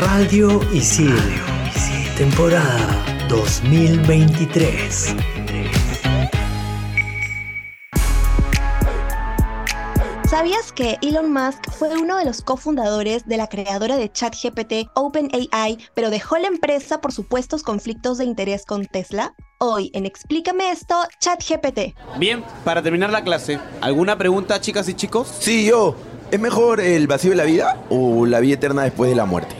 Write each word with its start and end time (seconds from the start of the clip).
Radio 0.00 0.62
Isil, 0.72 1.14
temporada 2.16 3.04
2023. 3.28 5.14
¿Sabías 10.26 10.72
que 10.72 10.96
Elon 11.02 11.30
Musk 11.30 11.70
fue 11.70 11.90
uno 11.98 12.16
de 12.16 12.24
los 12.24 12.40
cofundadores 12.40 13.26
de 13.26 13.36
la 13.36 13.48
creadora 13.48 13.98
de 13.98 14.10
ChatGPT 14.10 14.88
OpenAI, 14.94 15.76
pero 15.92 16.08
dejó 16.08 16.38
la 16.38 16.48
empresa 16.48 17.02
por 17.02 17.12
supuestos 17.12 17.62
conflictos 17.62 18.16
de 18.16 18.24
interés 18.24 18.64
con 18.64 18.86
Tesla? 18.86 19.34
Hoy 19.58 19.90
en 19.92 20.06
Explícame 20.06 20.70
esto, 20.70 20.94
ChatGPT. 21.18 21.94
Bien, 22.18 22.42
para 22.64 22.80
terminar 22.82 23.10
la 23.10 23.22
clase, 23.22 23.58
¿alguna 23.82 24.16
pregunta, 24.16 24.62
chicas 24.62 24.88
y 24.88 24.94
chicos? 24.94 25.28
Sí, 25.40 25.66
yo. 25.66 25.94
¿Es 26.30 26.40
mejor 26.40 26.80
el 26.80 27.06
vacío 27.06 27.32
de 27.32 27.36
la 27.36 27.44
vida 27.44 27.84
o 27.90 28.24
la 28.24 28.40
vida 28.40 28.54
eterna 28.54 28.84
después 28.84 29.10
de 29.10 29.16
la 29.16 29.26
muerte? 29.26 29.59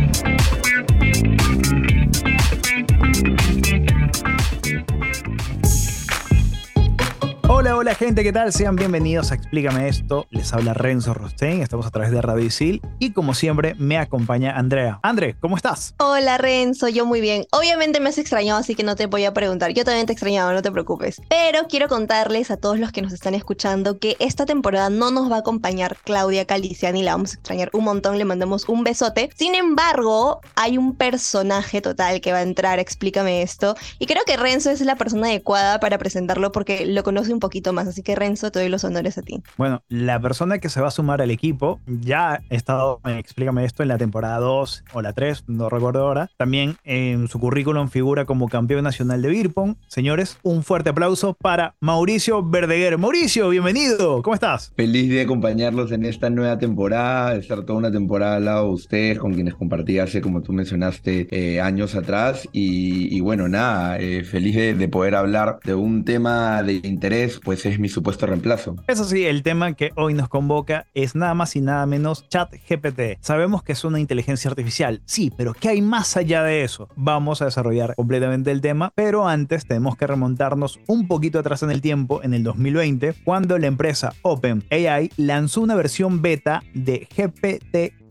Hola, 7.81 7.95
gente, 7.95 8.21
¿qué 8.21 8.31
tal? 8.31 8.53
Sean 8.53 8.75
bienvenidos 8.75 9.31
a 9.31 9.33
Explícame 9.33 9.87
esto. 9.87 10.27
Les 10.29 10.53
habla 10.53 10.75
Renzo 10.75 11.15
Rostein, 11.15 11.63
estamos 11.63 11.87
a 11.87 11.89
través 11.89 12.11
de 12.11 12.21
Radio 12.21 12.45
Isil 12.45 12.79
y 12.99 13.09
como 13.09 13.33
siempre 13.33 13.73
me 13.73 13.97
acompaña 13.97 14.55
Andrea. 14.55 14.99
André, 15.01 15.35
¿cómo 15.39 15.57
estás? 15.57 15.95
Hola 15.97 16.37
Renzo, 16.37 16.89
yo 16.89 17.07
muy 17.07 17.21
bien. 17.21 17.47
Obviamente 17.51 17.99
me 17.99 18.09
has 18.09 18.19
extrañado, 18.19 18.59
así 18.59 18.75
que 18.75 18.83
no 18.83 18.95
te 18.95 19.07
voy 19.07 19.25
a 19.25 19.33
preguntar. 19.33 19.73
Yo 19.73 19.83
también 19.83 20.05
te 20.05 20.11
he 20.11 20.13
extrañado, 20.13 20.53
no 20.53 20.61
te 20.61 20.71
preocupes. 20.71 21.23
Pero 21.27 21.67
quiero 21.67 21.87
contarles 21.87 22.51
a 22.51 22.57
todos 22.57 22.77
los 22.77 22.91
que 22.91 23.01
nos 23.01 23.13
están 23.13 23.33
escuchando 23.33 23.97
que 23.97 24.15
esta 24.19 24.45
temporada 24.45 24.91
no 24.91 25.09
nos 25.09 25.31
va 25.31 25.37
a 25.37 25.39
acompañar 25.39 25.97
Claudia 26.03 26.45
Caliciani, 26.45 27.01
la 27.01 27.13
vamos 27.13 27.31
a 27.31 27.37
extrañar 27.37 27.71
un 27.73 27.85
montón, 27.85 28.19
le 28.19 28.25
mandamos 28.25 28.69
un 28.69 28.83
besote. 28.83 29.31
Sin 29.35 29.55
embargo, 29.55 30.41
hay 30.53 30.77
un 30.77 30.95
personaje 30.95 31.81
total 31.81 32.21
que 32.21 32.31
va 32.31 32.37
a 32.37 32.43
entrar, 32.43 32.77
explícame 32.77 33.41
esto. 33.41 33.75
Y 33.97 34.05
creo 34.05 34.21
que 34.23 34.37
Renzo 34.37 34.69
es 34.69 34.81
la 34.81 34.97
persona 34.97 35.29
adecuada 35.29 35.79
para 35.79 35.97
presentarlo 35.97 36.51
porque 36.51 36.85
lo 36.85 37.01
conoce 37.01 37.33
un 37.33 37.39
poquito 37.39 37.70
más. 37.73 37.87
Así 37.87 38.01
que 38.03 38.15
Renzo, 38.15 38.51
te 38.51 38.59
doy 38.59 38.69
los 38.69 38.83
honores 38.83 39.17
a 39.17 39.21
ti. 39.21 39.41
Bueno, 39.57 39.83
la 39.89 40.19
persona 40.19 40.59
que 40.59 40.69
se 40.69 40.81
va 40.81 40.87
a 40.87 40.91
sumar 40.91 41.21
al 41.21 41.31
equipo 41.31 41.79
ya 41.87 42.33
ha 42.33 42.41
estado, 42.49 42.99
en 43.05 43.17
explícame 43.17 43.65
esto, 43.65 43.83
en 43.83 43.89
la 43.89 43.97
temporada 43.97 44.39
2 44.39 44.83
o 44.93 45.01
la 45.01 45.13
3, 45.13 45.45
no 45.47 45.69
recuerdo 45.69 46.05
ahora. 46.05 46.29
También 46.37 46.77
en 46.83 47.27
su 47.27 47.39
currículum 47.39 47.89
figura 47.89 48.25
como 48.25 48.49
campeón 48.49 48.83
nacional 48.83 49.21
de 49.21 49.29
Beerpong. 49.29 49.75
Señores, 49.87 50.37
un 50.43 50.63
fuerte 50.63 50.89
aplauso 50.89 51.33
para 51.33 51.75
Mauricio 51.79 52.43
Verdeguer. 52.43 52.97
Mauricio, 52.97 53.49
bienvenido, 53.49 54.21
¿cómo 54.21 54.33
estás? 54.33 54.71
Feliz 54.75 55.09
de 55.09 55.21
acompañarlos 55.21 55.91
en 55.91 56.05
esta 56.05 56.29
nueva 56.29 56.57
temporada, 56.57 57.33
de 57.33 57.39
estar 57.39 57.63
toda 57.63 57.79
una 57.79 57.91
temporada 57.91 58.37
al 58.37 58.45
lado 58.45 58.67
de 58.67 58.73
ustedes, 58.73 59.19
con 59.19 59.33
quienes 59.33 59.55
compartí 59.55 59.99
hace, 59.99 60.21
como 60.21 60.41
tú 60.41 60.53
mencionaste, 60.53 61.27
eh, 61.31 61.61
años 61.61 61.95
atrás. 61.95 62.47
Y, 62.51 63.15
y 63.15 63.19
bueno, 63.21 63.47
nada, 63.47 63.99
eh, 63.99 64.23
feliz 64.23 64.55
de, 64.55 64.73
de 64.75 64.87
poder 64.87 65.15
hablar 65.15 65.59
de 65.63 65.75
un 65.75 66.03
tema 66.03 66.63
de 66.63 66.73
interés, 66.83 67.39
pues 67.43 67.60
es 67.69 67.79
mi 67.79 67.89
supuesto 67.89 68.25
reemplazo. 68.25 68.75
Eso 68.87 69.03
sí, 69.05 69.25
el 69.25 69.43
tema 69.43 69.73
que 69.73 69.91
hoy 69.95 70.13
nos 70.13 70.29
convoca 70.29 70.87
es 70.93 71.15
nada 71.15 71.33
más 71.33 71.55
y 71.55 71.61
nada 71.61 71.85
menos 71.85 72.27
ChatGPT. 72.29 73.19
Sabemos 73.21 73.63
que 73.63 73.73
es 73.73 73.83
una 73.83 73.99
inteligencia 73.99 74.49
artificial, 74.49 75.01
sí, 75.05 75.31
pero 75.35 75.53
¿qué 75.53 75.69
hay 75.69 75.81
más 75.81 76.17
allá 76.17 76.43
de 76.43 76.63
eso? 76.63 76.87
Vamos 76.95 77.41
a 77.41 77.45
desarrollar 77.45 77.95
completamente 77.95 78.51
el 78.51 78.61
tema, 78.61 78.91
pero 78.95 79.27
antes 79.27 79.65
tenemos 79.65 79.95
que 79.95 80.07
remontarnos 80.07 80.79
un 80.87 81.07
poquito 81.07 81.39
atrás 81.39 81.63
en 81.63 81.71
el 81.71 81.81
tiempo, 81.81 82.21
en 82.23 82.33
el 82.33 82.43
2020, 82.43 83.13
cuando 83.23 83.57
la 83.57 83.67
empresa 83.67 84.13
OpenAI 84.21 85.11
lanzó 85.17 85.61
una 85.61 85.75
versión 85.75 86.21
beta 86.21 86.63
de 86.73 87.07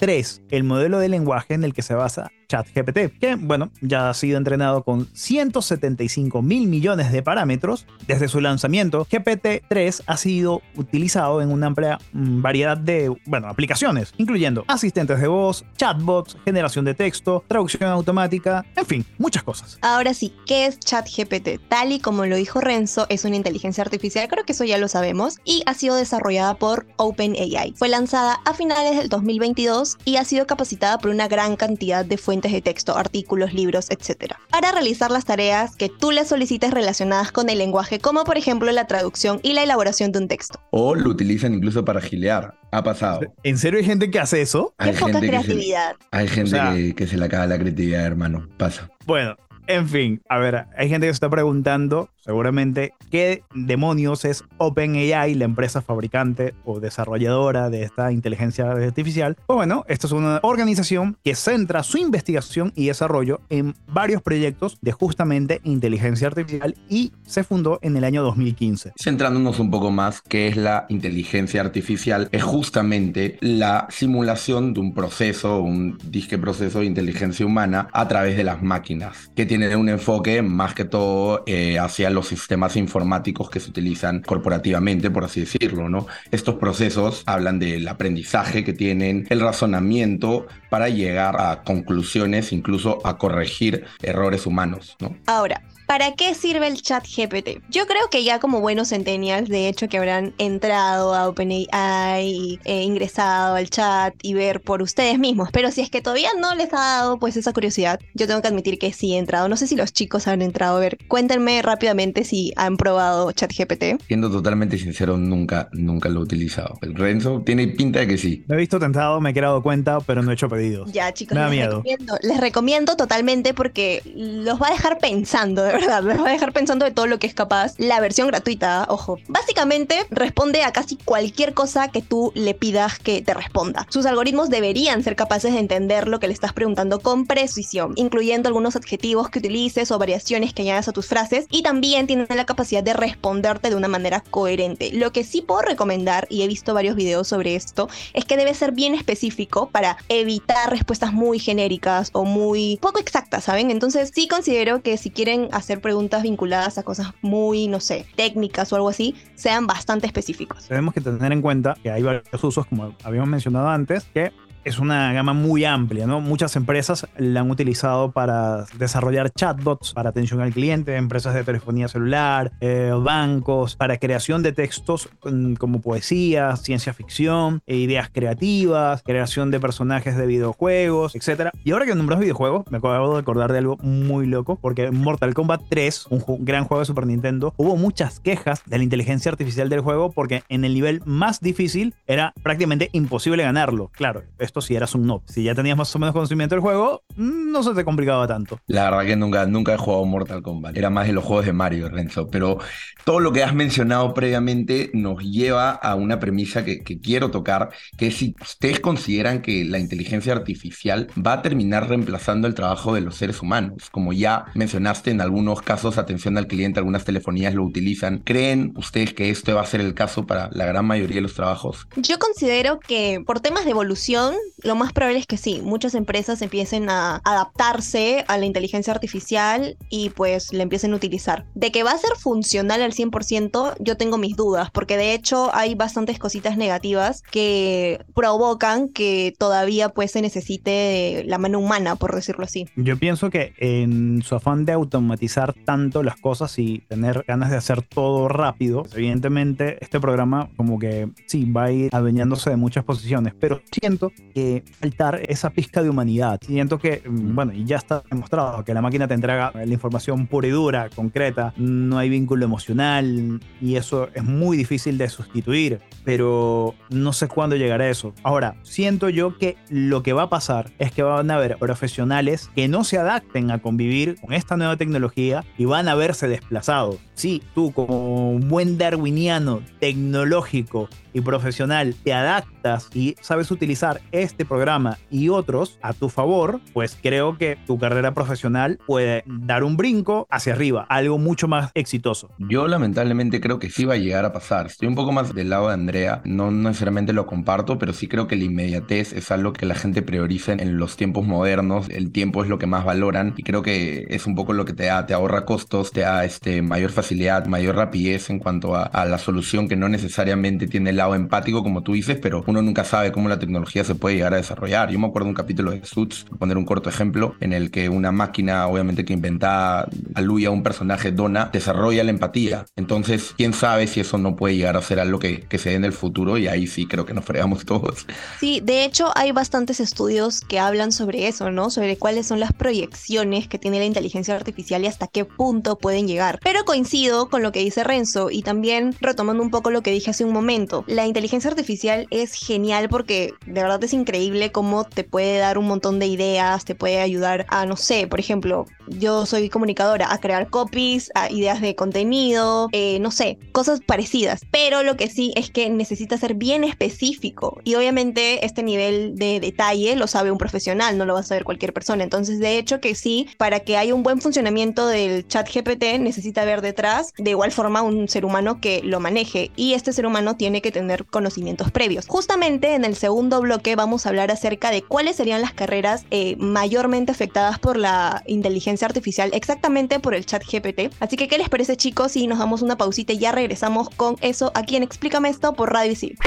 GPT-3, 0.01 0.43
el 0.51 0.65
modelo 0.65 0.99
de 0.99 1.09
lenguaje 1.09 1.55
en 1.55 1.65
el 1.65 1.75
que 1.75 1.83
se 1.83 1.95
basa 1.95 2.31
ChatGPT, 2.49 3.19
que 3.21 3.37
bueno, 3.37 3.71
ya 3.81 4.11
ha 4.11 4.15
sido 4.15 4.37
entrenado 4.37 4.83
con 4.83 5.09
175 5.15 6.43
mil 6.43 6.67
millones 6.67 7.13
de 7.13 7.23
parámetros. 7.23 7.87
Desde 8.09 8.27
su 8.27 8.41
lanzamiento, 8.41 9.07
GPT-3 9.07 10.03
ha 10.07 10.17
sido 10.17 10.61
utilizado 10.75 11.43
en 11.43 11.53
una 11.53 11.69
amplia 11.69 11.99
mm, 12.13 12.43
variedad 12.43 12.77
de 12.77 13.15
bueno, 13.27 13.49
aplicaciones, 13.49 14.13
incluyendo 14.19 14.65
asistentes 14.67 15.21
de 15.21 15.29
voz, 15.29 15.65
chatbots, 15.77 16.37
generación 16.45 16.85
de 16.85 16.95
texto, 16.95 17.45
traducción 17.47 17.89
automática, 17.89 18.67
en 18.75 18.87
fin, 18.87 19.07
muchas 19.19 19.45
cosas. 19.45 19.79
Ahora 19.83 20.13
sí, 20.13 20.35
¿qué 20.45 20.67
es 20.67 20.81
ChatGPT? 20.81 21.69
Tal 21.69 21.93
y 21.93 22.01
como 22.01 22.27
lo 22.27 22.35
dijo 22.35 22.61
Renzo, 22.61 23.07
es 23.11 23.25
una 23.25 23.37
inteligencia 23.37 23.85
artificial, 23.85 24.27
creo 24.29 24.45
que 24.45 24.53
eso 24.53 24.65
ya 24.65 24.79
lo 24.79 24.89
sabemos, 24.89 25.39
y 25.45 25.63
ha 25.67 25.75
sido 25.75 25.95
desarrollada 25.95 26.55
por 26.55 26.87
OpenAI. 26.97 27.75
Fue 27.77 27.89
lanzada 27.89 28.41
a 28.45 28.55
finales 28.55 28.97
del 28.97 29.09
2022 29.09 29.90
y 30.05 30.17
ha 30.17 30.25
sido 30.25 30.47
capacitada 30.47 30.99
por 30.99 31.11
una 31.11 31.29
gran 31.29 31.57
cantidad 31.57 32.05
de 32.05 32.17
fuentes 32.19 32.53
de 32.53 32.61
texto, 32.61 32.97
artículos, 32.97 33.53
libros, 33.55 33.91
etc. 33.91 34.35
Para 34.51 34.73
realizar 34.73 35.11
las 35.11 35.25
tareas 35.25 35.77
que 35.77 35.89
tú 35.89 36.11
le 36.11 36.25
solicites 36.25 36.71
relacionadas 36.73 37.33
con 37.33 37.49
el 37.51 37.59
lenguaje, 37.59 37.99
como 37.99 38.25
por 38.25 38.37
ejemplo 38.39 38.71
la 38.73 38.87
traducción 38.87 39.41
y 39.43 39.53
la 39.55 39.63
elaboración 39.63 40.13
de 40.13 40.19
un 40.21 40.29
texto. 40.29 40.61
O 40.71 40.95
lo 40.95 41.11
utilizan 41.11 41.55
incluso 41.55 41.85
para 41.85 42.01
gilear. 42.01 42.55
Ha 42.73 42.83
pasado. 42.85 43.21
¿En 43.43 43.59
serio 43.59 43.79
hay 43.81 43.85
gente 43.85 44.11
que 44.11 44.21
hace 44.21 44.41
eso? 44.43 44.75
Qué 44.79 44.93
poca 44.93 45.07
gente 45.07 45.21
que 45.21 45.27
se- 45.27 45.29
creatividad. 45.45 45.97
hay 46.13 46.29
gente 46.29 46.51
O 46.51 46.53
sea- 46.63 46.73
que, 46.75 46.95
que 46.95 47.07
se 47.07 47.17
le 47.17 47.25
acaba 47.25 47.47
la 47.47 47.59
creatividad, 47.59 48.05
hermano. 48.05 48.49
Pasa. 48.57 48.89
Bueno, 49.07 49.37
en 49.67 49.89
fin, 49.89 50.23
a 50.29 50.39
ver, 50.39 50.67
hay 50.77 50.89
gente 50.89 51.07
que 51.07 51.13
se 51.13 51.17
está 51.17 51.29
preguntando, 51.31 52.11
seguramente, 52.21 52.95
¿qué 53.11 53.43
demonios 53.55 54.25
es 54.25 54.45
OpenAI, 54.59 55.35
la 55.35 55.45
empresa 55.45 55.83
fabricante 55.83 56.55
o 56.65 56.81
desarrolladora 56.81 57.71
de 57.71 57.83
esta 57.83 58.13
inteligencia 58.13 58.71
artificial? 58.71 59.37
Pues 59.47 59.57
bueno, 59.57 59.85
esta 59.89 60.07
es 60.07 60.13
una 60.13 60.41
organización 60.43 61.17
que 61.25 61.35
centra 61.35 61.83
su 61.83 61.99
investigación 61.99 62.73
y 62.75 62.87
desarrollo 62.87 63.41
en 63.49 63.75
varios 63.87 64.23
proyectos 64.23 64.79
de 64.81 64.93
justamente 64.93 65.61
inteligencia 65.65 66.29
artificial 66.29 66.75
y 66.89 67.13
se 67.27 67.45
fundó 67.45 67.79
en 67.83 67.97
el 67.97 68.05
año 68.05 68.23
2015. 68.23 68.93
Centrándonos 69.01 69.59
un 69.59 69.71
poco 69.71 69.91
más, 69.91 70.21
¿qué 70.23 70.49
es 70.49 70.57
la 70.57 70.87
inteligencia 70.89 71.61
artificial? 71.61 72.29
Es 72.33 72.43
justamente 72.43 73.39
la 73.41 73.87
simulación 73.91 74.75
de 74.75 74.81
un 74.81 74.95
proceso, 74.95 75.61
un 75.61 75.99
disque 76.05 76.39
proceso 76.39 76.81
de 76.81 76.87
inteligencia 76.87 77.47
humana 77.47 77.89
a 77.93 78.09
través 78.09 78.37
de 78.37 78.45
las 78.45 78.63
máquinas, 78.63 79.31
que 79.35 79.47
tiene 79.47 79.75
un 79.77 79.89
enfoque 79.89 80.43
más 80.43 80.75
que 80.75 80.85
todo 80.85 81.43
eh, 81.47 81.79
hacia 81.79 82.10
los 82.15 82.29
sistemas 82.29 82.77
informáticos 82.77 83.51
que 83.51 83.61
se 83.61 83.71
utilizan 83.71 84.21
corporativamente, 84.21 85.11
por 85.11 85.25
así 85.25 85.41
decirlo, 85.41 85.89
¿no? 85.89 86.07
Estos 86.31 86.57
procesos 86.57 87.23
hablan 87.27 87.59
del 87.59 87.87
aprendizaje 87.89 88.65
que 88.65 88.73
tienen, 88.73 89.27
el 89.31 89.41
razonamiento 89.41 90.47
para 90.69 90.89
llegar 90.89 91.41
a 91.41 91.63
conclusiones, 91.63 92.53
incluso 92.53 93.05
a 93.07 93.19
corregir 93.19 93.85
errores 94.03 94.47
humanos, 94.47 94.97
¿no? 95.01 95.17
Ahora, 95.27 95.63
¿para 95.91 96.15
qué 96.15 96.37
sirve 96.37 96.69
el 96.69 96.81
chat 96.81 97.05
GPT? 97.05 97.63
Yo 97.69 97.89
creo 97.89 98.09
que 98.13 98.23
ya 98.23 98.39
como 98.39 98.61
buenos 98.61 98.91
centennials, 98.91 99.49
de 99.49 99.67
hecho, 99.67 99.89
que 99.89 99.99
habrán 99.99 100.35
entrado 100.39 101.17
a 101.17 101.27
OpenAI, 101.29 102.61
eh, 102.65 102.83
ingresado 102.85 103.57
al 103.57 103.69
chat 103.71 104.15
y 104.23 104.35
ver 104.35 104.61
por 104.61 104.83
ustedes 104.83 105.19
mismos. 105.19 105.49
Pero 105.53 105.73
si 105.73 105.81
es 105.81 105.91
que 105.91 106.01
todavía 106.01 106.31
no 106.39 106.55
les 106.55 106.73
ha 106.73 106.77
dado 106.77 107.19
pues 107.19 107.37
esa 107.37 107.53
curiosidad, 107.53 107.99
yo 108.15 108.29
tengo 108.29 108.41
que 108.41 108.47
admitir 108.47 108.79
que 108.79 108.93
sí 108.93 109.15
he 109.15 109.19
entrado. 109.19 109.49
No 109.49 109.57
sé 109.57 109.67
si 109.67 109.75
los 109.75 109.93
chicos 109.93 110.29
han 110.29 110.43
entrado. 110.43 110.77
A 110.77 110.81
ver, 110.81 110.97
cuéntenme 111.09 111.61
rápidamente 111.61 112.23
si 112.23 112.53
han 112.55 112.77
probado 112.77 113.33
chat 113.33 113.53
GPT. 113.53 114.01
Siendo 114.07 114.31
totalmente 114.31 114.79
sincero, 114.79 115.17
nunca, 115.17 115.71
nunca 115.73 116.09
lo 116.09 116.21
he 116.21 116.23
utilizado. 116.23 116.79
El 116.83 116.95
Renzo 116.95 117.43
tiene 117.45 117.67
pinta 117.67 117.99
de 117.99 118.07
que 118.07 118.17
sí. 118.17 118.45
Me 118.47 118.55
he 118.55 118.59
visto 118.59 118.79
tentado, 118.79 119.21
me 119.21 119.31
he 119.31 119.33
dado 119.33 119.61
cuenta, 119.61 119.99
pero 119.99 120.23
no 120.23 120.31
he 120.31 120.35
hecho 120.35 120.49
pedidos. 120.49 120.93
Ya, 120.93 121.13
chicos, 121.13 121.35
Me 121.35 121.41
da 121.41 121.49
les 121.49 121.57
miedo. 121.57 121.77
recomiendo, 121.79 122.15
les 122.23 122.41
recomiendo 122.41 122.97
totalmente 122.97 123.55
porque 123.55 124.03
los 124.15 124.63
va 124.63 124.69
a 124.69 124.71
dejar 124.71 124.99
pensando, 124.99 125.65
de 125.65 125.73
verdad, 125.73 125.80
los 125.81 126.21
va 126.21 126.29
a 126.29 126.33
dejar 126.33 126.53
pensando 126.53 126.85
de 126.85 126.93
todo 126.93 127.07
lo 127.07 127.19
que 127.19 127.27
es 127.27 127.35
capaz. 127.35 127.75
La 127.79 128.01
versión 128.01 128.29
gratuita, 128.29 128.87
ojo. 128.89 129.19
Básicamente 129.29 130.07
responde 130.11 130.63
a 130.63 130.73
casi 130.73 130.97
cualquier 130.97 131.55
cosa 131.55 131.89
que 131.89 132.03
tú 132.03 132.33
le 132.35 132.55
pidas 132.55 132.99
que 132.99 133.23
te 133.23 133.35
responda. 133.35 133.87
Sus 133.91 134.07
algoritmos 134.07 134.49
deberían 134.49 135.03
ser 135.03 135.17
capaces 135.17 135.53
de 135.53 135.59
entender 135.59 136.07
lo 136.07 136.21
que 136.21 136.29
le 136.29 136.35
estás 136.35 136.53
preguntando 136.53 137.01
con 137.01 137.27
precisión, 137.27 137.95
incluyendo 137.97 138.49
algunos 138.49 138.77
adjetivos 138.77 139.29
que 139.29 139.41
utilices 139.41 139.91
o 139.91 139.99
variaciones 139.99 140.55
que 140.55 140.63
añadas 140.63 140.89
a 140.89 140.93
tus 140.93 141.07
frases 141.07 141.47
y 141.51 141.63
también 141.63 141.81
también 141.81 142.07
tiene 142.07 142.27
la 142.29 142.45
capacidad 142.45 142.83
de 142.83 142.93
responderte 142.93 143.71
de 143.71 143.75
una 143.75 143.89
manera 143.89 144.23
coherente. 144.31 144.91
Lo 144.93 145.13
que 145.13 145.25
sí 145.25 145.41
puedo 145.41 145.63
recomendar, 145.63 146.27
y 146.29 146.43
he 146.43 146.47
visto 146.47 146.75
varios 146.75 146.95
videos 146.95 147.27
sobre 147.27 147.55
esto, 147.55 147.89
es 148.13 148.27
que 148.27 148.37
debe 148.37 148.53
ser 148.53 148.73
bien 148.73 148.95
específico 148.95 149.71
para 149.71 149.97
evitar 150.11 150.69
respuestas 150.69 151.15
muy 151.15 151.39
genéricas 151.39 152.11
o 152.13 152.25
muy 152.25 152.79
poco 152.83 152.99
exactas, 152.99 153.45
¿saben? 153.45 153.71
Entonces 153.71 154.13
sí 154.15 154.29
considero 154.29 154.83
que 154.83 154.99
si 154.99 155.11
quieren 155.11 155.49
hacer 155.53 155.70
preguntas 155.79 156.23
vinculadas 156.23 156.79
a 156.79 156.83
cosas 156.83 157.13
muy, 157.23 157.69
no 157.69 157.79
sé, 157.79 158.07
técnicas 158.17 158.73
o 158.73 158.77
algo 158.77 158.89
así, 158.89 159.15
sean 159.37 159.67
bastante 159.67 160.07
específicos. 160.07 160.67
Tenemos 160.67 160.93
que 160.93 161.01
tener 161.01 161.31
en 161.31 161.43
cuenta 161.43 161.77
que 161.83 161.91
hay 161.91 162.03
varios 162.03 162.25
usos, 162.43 162.67
como 162.67 162.97
habíamos 163.05 163.29
mencionado 163.29 163.69
antes, 163.69 164.05
que 164.13 164.33
es 164.65 164.79
una 164.79 165.13
gama 165.13 165.33
muy 165.33 165.65
amplia, 165.65 166.07
¿no? 166.07 166.21
Muchas 166.21 166.57
empresas 166.57 167.07
la 167.17 167.41
han 167.41 167.51
utilizado 167.51 168.13
para 168.13 168.67
desarrollar 168.79 169.31
chatbots 169.31 169.93
para 169.93 170.11
atención 170.11 170.41
al 170.41 170.53
cliente, 170.53 170.97
empresas 170.97 171.35
de 171.35 171.45
telefonía 171.45 171.89
celular, 171.89 172.53
eh, 172.61 172.93
bancos, 172.97 173.77
para 173.77 173.99
creación 173.99 174.43
de 174.43 174.53
textos 174.53 175.09
mm, 175.25 175.55
como 175.55 175.81
poesía, 175.81 176.57
ciencia 176.57 176.93
ficción, 176.93 177.63
e 177.67 177.77
ideas 177.77 178.11
creativas, 178.11 179.03
creación 179.03 179.51
de 179.51 179.61
personajes 179.61 180.17
de 180.17 180.27
videojuegos, 180.27 181.15
etc. 181.15 181.51
Y 181.65 181.73
ahora 181.73 181.87
que 181.87 181.95
nombras 181.95 182.21
videojuegos, 182.21 182.65
me 182.71 182.79
acabo 182.79 183.15
de 183.15 183.21
acordar 183.21 183.53
de 183.53 183.59
algo 183.59 183.77
muy 183.79 184.27
loco, 184.27 184.57
porque 184.61 184.91
Mortal 184.91 185.35
Kombat 185.35 185.63
3, 185.69 186.07
un 186.11 186.45
gran 186.45 186.65
juego 186.65 186.81
de 186.81 186.87
Super 186.87 187.07
Nintendo, 187.07 187.55
hubo 187.57 187.77
muchas 187.77 188.21
quejas 188.21 188.63
de 188.67 188.79
la 188.79 188.85
inteligencia 188.85 189.31
artificial 189.31 189.69
del 189.69 189.81
juego 189.81 190.11
porque 190.13 190.43
en 190.49 190.65
el 190.65 190.75
nivel 190.75 191.03
más 191.05 191.41
difícil 191.41 191.95
era 192.07 192.33
prácticamente 192.43 192.91
imposible 192.93 193.43
ganarlo. 193.43 193.91
Claro, 193.93 194.23
esto 194.51 194.61
si 194.61 194.75
eras 194.75 194.95
un 194.95 195.07
noob. 195.07 195.23
Si 195.27 195.45
ya 195.45 195.55
tenías 195.55 195.77
más 195.77 195.95
o 195.95 195.99
menos 195.99 196.13
conocimiento 196.13 196.55
del 196.55 196.61
juego, 196.61 197.05
mm, 197.17 197.53
no 197.53 197.63
se 197.63 197.73
te 197.73 197.85
complicaba 197.85 198.27
tanto. 198.27 198.59
La 198.67 198.91
verdad 198.91 199.07
que 199.07 199.17
nunca, 199.17 199.47
nunca 199.47 199.75
he 199.75 199.77
jugado 199.77 200.05
Mortal 200.05 200.43
Kombat. 200.43 200.77
Era 200.77 200.91
más 200.91 201.07
de 201.07 201.13
los 201.13 201.25
juegos 201.25 201.47
de 201.47 201.53
Mario, 201.53 201.89
Renzo. 201.89 202.29
Pero 202.29 202.59
todo 203.05 203.21
lo 203.21 203.33
que 203.33 203.43
has 203.45 203.55
mencionado 203.55 204.13
previamente 204.13 204.91
nos 204.93 205.23
lleva 205.23 205.71
a 205.71 205.95
una 205.95 206.19
premisa 206.19 206.65
que, 206.65 206.81
que 206.81 207.01
quiero 207.01 207.31
tocar, 207.31 207.71
que 207.97 208.09
es 208.09 208.17
si 208.17 208.35
ustedes 208.41 208.81
consideran 208.81 209.41
que 209.41 209.65
la 209.65 209.79
inteligencia 209.79 210.33
artificial 210.33 211.09
va 211.17 211.35
a 211.35 211.43
terminar 211.43 211.89
reemplazando 211.89 212.49
el 212.49 212.55
trabajo 212.55 212.95
de 212.95 213.01
los 213.01 213.17
seres 213.17 213.41
humanos. 213.41 213.89
Como 213.91 214.13
ya 214.13 214.47
mencionaste, 214.55 215.11
en 215.11 215.21
algunos 215.21 215.63
casos, 215.63 215.99
atención 215.99 216.37
al 216.39 216.47
cliente, 216.47 216.81
algunas 216.81 217.05
telefonías 217.05 217.55
lo 217.55 217.65
utilizan. 217.65 218.19
¿Creen 218.19 218.73
ustedes 218.77 219.15
que 219.15 219.31
esto 219.31 219.55
va 219.55 219.63
a 219.63 219.67
ser 219.67 219.81
el 219.81 219.95
caso 219.95 220.27
para 220.27 220.51
la 220.53 220.67
gran 220.67 220.85
mayoría 220.85 221.17
de 221.17 221.23
los 221.23 221.35
trabajos? 221.35 221.87
Yo 221.97 222.19
considero 222.19 222.81
que 222.81 223.23
por 223.25 223.41
temas 223.41 223.65
de 223.65 223.71
evolución, 223.71 224.35
lo 224.63 224.75
más 224.75 224.93
probable 224.93 225.19
es 225.19 225.27
que 225.27 225.37
sí, 225.37 225.61
muchas 225.63 225.95
empresas 225.95 226.43
empiecen 226.43 226.91
a 226.91 227.21
adaptarse 227.25 228.25
a 228.29 228.39
la 228.39 228.47
inteligencia 228.47 228.93
artificial 228.93 229.77
y 229.89 230.11
pues 230.11 230.53
la 230.53 230.63
empiecen 230.63 230.93
a 230.93 230.97
utilizar. 230.97 231.47
De 231.55 231.73
que 231.73 231.83
va 231.83 231.93
a 231.93 231.99
ser 231.99 232.17
funcional 232.19 232.83
al 232.83 232.93
100%, 232.93 233.77
yo 233.81 233.97
tengo 233.97 234.19
mis 234.19 234.37
dudas, 234.37 234.71
porque 234.71 234.97
de 234.97 235.15
hecho 235.15 235.55
hay 235.55 235.75
bastantes 235.75 236.19
cositas 236.19 236.57
negativas 236.57 237.23
que 237.31 238.05
provocan 238.15 238.89
que 238.89 239.35
todavía 239.39 239.89
pues 239.89 240.11
se 240.13 240.23
necesite 240.23 241.25
la 241.27 241.39
mano 241.39 241.59
humana, 241.59 241.97
por 241.97 242.15
decirlo 242.15 242.45
así. 242.45 242.67
Yo 242.77 242.99
pienso 242.99 243.31
que 243.31 243.55
en 243.59 244.23
su 244.23 244.35
afán 244.35 244.65
de 244.65 244.73
automatizar 244.73 245.55
tanto 245.65 246.03
las 246.03 246.17
cosas 246.17 246.59
y 246.59 246.81
tener 246.89 247.25
ganas 247.27 247.51
de 247.51 247.57
hacer 247.57 247.83
todo 247.83 248.29
rápido, 248.29 248.85
evidentemente 248.95 249.79
este 249.81 250.01
programa 250.01 250.51
como 250.57 250.79
que 250.79 251.09
sí 251.27 251.45
va 251.51 251.65
a 251.65 251.73
ir 251.73 251.95
adueñándose 251.95 252.51
de 252.51 252.57
muchas 252.57 252.85
posiciones, 252.85 253.35
pero 253.39 253.61
siento 253.71 254.13
que 254.31 254.65
faltar 254.81 255.21
esa 255.29 255.51
pizca 255.51 255.83
de 255.83 255.91
humanidad. 255.91 256.41
Siento 256.45 256.79
que, 256.79 257.03
mm, 257.07 257.35
bueno, 257.35 257.53
y 257.53 257.65
ya 257.65 257.77
está 257.77 258.03
demostrado 258.11 258.65
que 258.65 258.75
la 258.75 258.83
máquina 258.83 259.07
te 259.07 259.15
entrega 259.15 259.53
la 259.55 259.73
información 259.73 260.27
pura 260.27 260.49
y 260.49 260.51
dura, 260.51 260.89
concreta, 260.95 261.53
no 261.57 261.99
hay 261.99 262.09
vínculo 262.09 262.45
emocional 262.45 263.41
y 263.61 263.77
eso 263.77 264.09
es 264.15 264.25
muy 264.25 264.57
difícil 264.57 264.99
de 264.99 265.09
sustituir, 265.09 265.81
pero 266.05 266.75
no 266.91 267.13
sé 267.13 267.29
cuándo 267.29 267.57
llegará 267.57 267.89
eso. 267.89 268.15
Ahora, 268.23 268.57
siento 268.63 269.09
yo 269.09 269.37
que 269.39 269.57
lo 269.69 270.03
que 270.03 270.13
va 270.13 270.23
a 270.23 270.31
pasar 270.31 270.71
es 270.79 270.93
que 270.93 271.03
van 271.03 271.31
a 271.31 271.37
haber 271.37 271.57
profesionales 271.59 272.51
que 272.55 272.69
no 272.69 272.85
se 272.85 272.99
adapten 272.99 273.51
a 273.51 273.59
convivir 273.59 274.17
con 274.21 274.33
esta 274.33 274.57
nueva 274.57 274.77
tecnología 274.77 275.45
y 275.59 275.65
van 275.65 275.89
a 275.89 275.95
verse 275.95 276.29
desplazados. 276.29 276.97
Si 277.15 277.43
tú 277.55 277.73
como 277.73 278.31
un 278.31 278.49
buen 278.49 278.79
darwiniano 278.79 279.61
tecnológico 279.79 280.89
y 281.13 281.21
profesional 281.21 281.95
te 282.05 282.13
adaptas 282.13 282.89
y 282.95 283.17
sabes 283.21 283.51
utilizar 283.51 284.01
este 284.13 284.45
programa 284.45 284.99
y 285.11 285.29
otros 285.29 285.79
a 285.83 285.93
tu 285.93 286.09
favor, 286.09 286.61
pues 286.73 286.97
creo 287.01 287.39
que 287.39 287.59
tu 287.67 287.79
carrera 287.79 288.15
profesional 288.15 288.79
puede 288.87 289.25
dar 289.27 289.65
un 289.65 289.77
brinco 289.77 290.27
hacia 290.31 290.53
arriba, 290.53 290.87
algo 290.89 291.19
mucho 291.19 291.49
más 291.49 291.71
exitoso. 291.75 292.31
Yo 292.39 292.67
lamentablemente 292.69 293.41
creo 293.41 293.59
que 293.59 293.71
sí 293.71 293.85
va 293.85 293.95
a 293.95 293.99
llegar 293.99 294.25
a 294.25 294.33
pasar. 294.33 294.67
Estoy 294.67 294.89
un 294.89 294.95
poco 294.95 295.13
más 295.13 295.35
del 295.35 295.51
lado 295.51 295.69
de 295.69 295.75
Andrea, 295.75 296.23
no 296.25 296.51
necesariamente 296.51 297.13
lo 297.13 297.27
comparto, 297.27 297.79
pero 297.79 297.93
sí 297.93 298.07
creo 298.07 298.27
que 298.27 298.37
la 298.37 298.45
inmediatez 298.45 299.13
es 299.13 299.31
algo 299.31 299.53
que 299.53 299.67
la 299.67 299.75
gente 299.75 300.03
prioriza 300.03 300.53
en 300.53 300.77
los 300.77 300.97
tiempos 300.97 301.27
modernos. 301.27 301.89
El 301.89 302.13
tiempo 302.13 302.43
es 302.43 302.49
lo 302.49 302.59
que 302.59 302.67
más 302.67 302.85
valoran 302.85 303.35
y 303.37 303.43
creo 303.43 303.63
que 303.63 304.07
es 304.11 304.27
un 304.27 304.35
poco 304.35 304.53
lo 304.53 304.65
que 304.65 304.73
te 304.73 304.87
da, 304.87 305.07
te 305.07 305.15
ahorra 305.15 305.45
costos, 305.45 305.93
te 305.93 306.01
da 306.01 306.25
este, 306.25 306.63
mayor 306.63 306.91
facilidad, 306.91 307.47
mayor 307.47 307.77
rapidez 307.77 308.31
en 308.31 308.39
cuanto 308.39 308.75
a, 308.75 308.83
a 308.83 309.05
la 309.07 309.19
solución 309.19 309.69
que 309.69 309.77
no 309.77 309.89
necesariamente 309.89 310.67
tiene 310.67 310.91
el 310.91 311.00
empático, 311.15 311.63
como 311.63 311.83
tú 311.83 311.93
dices, 311.93 312.19
pero 312.21 312.45
uno 312.47 312.63
nunca 312.63 312.85
sabe 312.85 313.13
cómo 313.13 313.29
la 313.29 313.39
tecnología 313.39 313.85
se 313.85 313.95
puede 313.95 314.17
llegar 314.17 314.35
a 314.35 314.37
desarrollar. 314.37 314.91
Yo 314.91 314.99
me 314.99 315.07
acuerdo 315.07 315.27
de 315.27 315.31
un 315.31 315.35
capítulo 315.35 315.71
de 315.73 315.85
Suits, 315.85 316.27
poner 316.39 316.57
un 316.57 316.65
corto 316.65 316.89
ejemplo, 316.89 317.35
en 317.41 317.53
el 317.53 317.71
que 317.71 317.89
una 317.89 318.13
máquina, 318.13 318.67
obviamente 318.67 319.05
que 319.05 319.13
inventa 319.13 319.89
aluye 320.15 320.47
a 320.47 320.51
un 320.51 320.63
personaje, 320.63 321.13
Donna, 321.13 321.51
desarrolla 321.53 322.05
la 322.05 322.11
empatía. 322.11 322.67
Entonces, 322.77 323.35
quién 323.37 323.53
sabe 323.53 323.87
si 323.87 324.01
eso 324.01 324.19
no 324.19 324.37
puede 324.37 324.57
llegar 324.57 324.77
a 324.77 324.83
ser 324.83 325.01
algo 325.01 325.19
que, 325.19 325.41
que 325.43 325.59
se 325.59 325.71
dé 325.71 325.77
en 325.77 325.85
el 325.85 325.93
futuro 325.93 326.39
y 326.39 326.47
ahí 326.49 326.67
sí 326.67 326.87
creo 326.87 327.05
que 327.05 327.15
nos 327.15 327.25
fregamos 327.25 327.65
todos. 327.65 328.07
Sí, 328.39 328.61
de 328.61 328.85
hecho 328.85 329.11
hay 329.15 329.33
bastantes 329.33 329.81
estudios 329.81 330.41
que 330.43 330.59
hablan 330.59 330.93
sobre 330.93 331.29
eso, 331.29 331.51
¿no? 331.51 331.71
Sobre 331.71 331.97
cuáles 331.97 332.27
son 332.27 332.41
las 332.41 332.53
proyecciones 332.53 333.49
que 333.49 333.59
tiene 333.59 333.79
la 333.79 333.85
inteligencia 333.85 334.35
artificial 334.35 334.83
y 334.85 334.87
hasta 334.87 335.07
qué 335.07 335.25
punto 335.25 335.79
pueden 335.79 336.07
llegar. 336.07 336.39
Pero 336.43 336.65
coincido 336.65 337.29
con 337.29 337.43
lo 337.43 337.53
que 337.53 337.61
dice 337.61 337.85
Renzo 337.85 338.31
y 338.31 338.43
también 338.43 338.95
retomando 339.01 339.43
un 339.43 339.51
poco 339.51 339.71
lo 339.71 339.83
que 339.83 339.91
dije 339.91 340.11
hace 340.11 340.25
un 340.25 340.33
momento. 340.33 340.85
La 340.91 341.07
inteligencia 341.07 341.49
artificial 341.49 342.09
es 342.11 342.35
genial 342.35 342.89
porque 342.89 343.33
de 343.47 343.63
verdad 343.63 343.85
es 343.85 343.93
increíble 343.93 344.51
cómo 344.51 344.83
te 344.83 345.05
puede 345.05 345.39
dar 345.39 345.57
un 345.57 345.69
montón 345.69 346.01
de 346.01 346.09
ideas, 346.09 346.65
te 346.65 346.75
puede 346.75 347.01
ayudar 347.01 347.47
a, 347.49 347.65
no 347.65 347.77
sé, 347.77 348.09
por 348.09 348.19
ejemplo, 348.19 348.67
yo 348.99 349.27
soy 349.27 349.49
comunicadora, 349.49 350.13
a 350.13 350.19
crear 350.19 350.49
copies, 350.51 351.11
a 351.15 351.31
ideas 351.31 351.61
de 351.61 351.75
contenido, 351.75 352.69
eh, 352.73 352.99
no 353.01 353.11
sé, 353.11 353.39
cosas 353.53 353.81
parecidas. 353.81 354.43
Pero 354.51 354.83
lo 354.83 354.97
que 354.97 355.09
sí 355.09 355.33
es 355.37 355.51
que 355.51 355.71
necesita 355.71 356.17
ser 356.19 356.35
bien 356.35 356.65
específico 356.65 357.61
y 357.65 357.75
obviamente 357.75 358.45
este 358.45 358.63
nivel 358.63 359.17
de 359.17 359.41
detalle 359.41 359.97
lo 359.97 360.07
sabe 360.07 360.31
un 360.31 360.39
profesional, 360.39 360.99
no 360.99 361.07
lo 361.07 361.15
va 361.15 361.21
a 361.21 361.25
saber 361.25 361.45
cualquier 361.45 361.73
persona. 361.73 362.05
Entonces, 362.05 362.39
de 362.39 362.59
hecho 362.59 362.81
que 362.81 362.95
sí, 362.95 363.29
para 363.39 363.61
que 363.61 363.77
haya 363.77 363.95
un 363.95 364.03
buen 364.03 364.21
funcionamiento 364.21 364.87
del 364.87 365.27
chat 365.27 365.49
GPT 365.53 365.99
necesita 365.99 366.43
haber 366.43 366.61
detrás 366.61 367.13
de 367.17 367.31
igual 367.31 367.53
forma 367.53 367.83
un 367.83 368.09
ser 368.09 368.25
humano 368.25 368.61
que 368.61 368.83
lo 368.83 369.01
maneje 369.01 369.51
y 369.57 369.75
este 369.75 369.93
ser 369.93 370.07
humano 370.07 370.37
tiene 370.37 370.63
que 370.63 370.73
tener 370.73 371.05
conocimientos 371.07 371.71
previos. 371.71 372.07
Justamente 372.09 372.75
en 372.75 372.85
el 372.85 372.97
segundo 372.97 373.41
bloque 373.41 373.77
vamos 373.77 374.07
a 374.07 374.09
hablar 374.09 374.31
acerca 374.31 374.71
de 374.71 374.83
cuáles 374.83 375.17
serían 375.17 375.43
las 375.43 375.53
carreras 375.53 376.05
eh, 376.11 376.37
mayormente 376.39 377.13
afectadas 377.13 377.59
por 377.59 377.77
la 377.77 378.23
inteligencia 378.27 378.80
artificial, 378.87 379.31
exactamente 379.33 380.01
por 380.01 380.15
el 380.15 380.27
chat 380.27 380.43
GPT. 380.45 380.93
Así 381.01 381.17
que, 381.17 381.29
¿qué 381.29 381.39
les 381.39 381.49
parece 381.49 381.77
chicos? 381.77 382.13
Si 382.13 382.27
nos 382.27 382.39
damos 382.39 382.63
una 382.63 382.77
pausita 382.77 383.13
y 383.13 383.19
ya 383.19 383.33
regresamos 383.33 383.91
con 383.91 384.17
eso 384.21 384.53
aquí 384.55 384.77
en 384.77 384.83
Explícame 384.83 385.29
esto 385.29 385.55
por 385.55 385.73
Radio 385.73 385.93
Isil. 385.93 386.19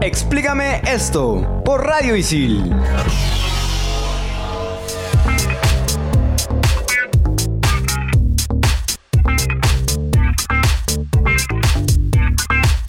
Explícame 0.00 0.82
esto 0.86 1.62
por 1.64 1.84
Radio 1.86 2.16
Isil. 2.16 2.74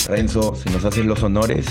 Renzo, 0.07 0.55
si 0.55 0.69
nos 0.69 0.85
haces 0.85 1.05
los 1.05 1.23
honores. 1.23 1.65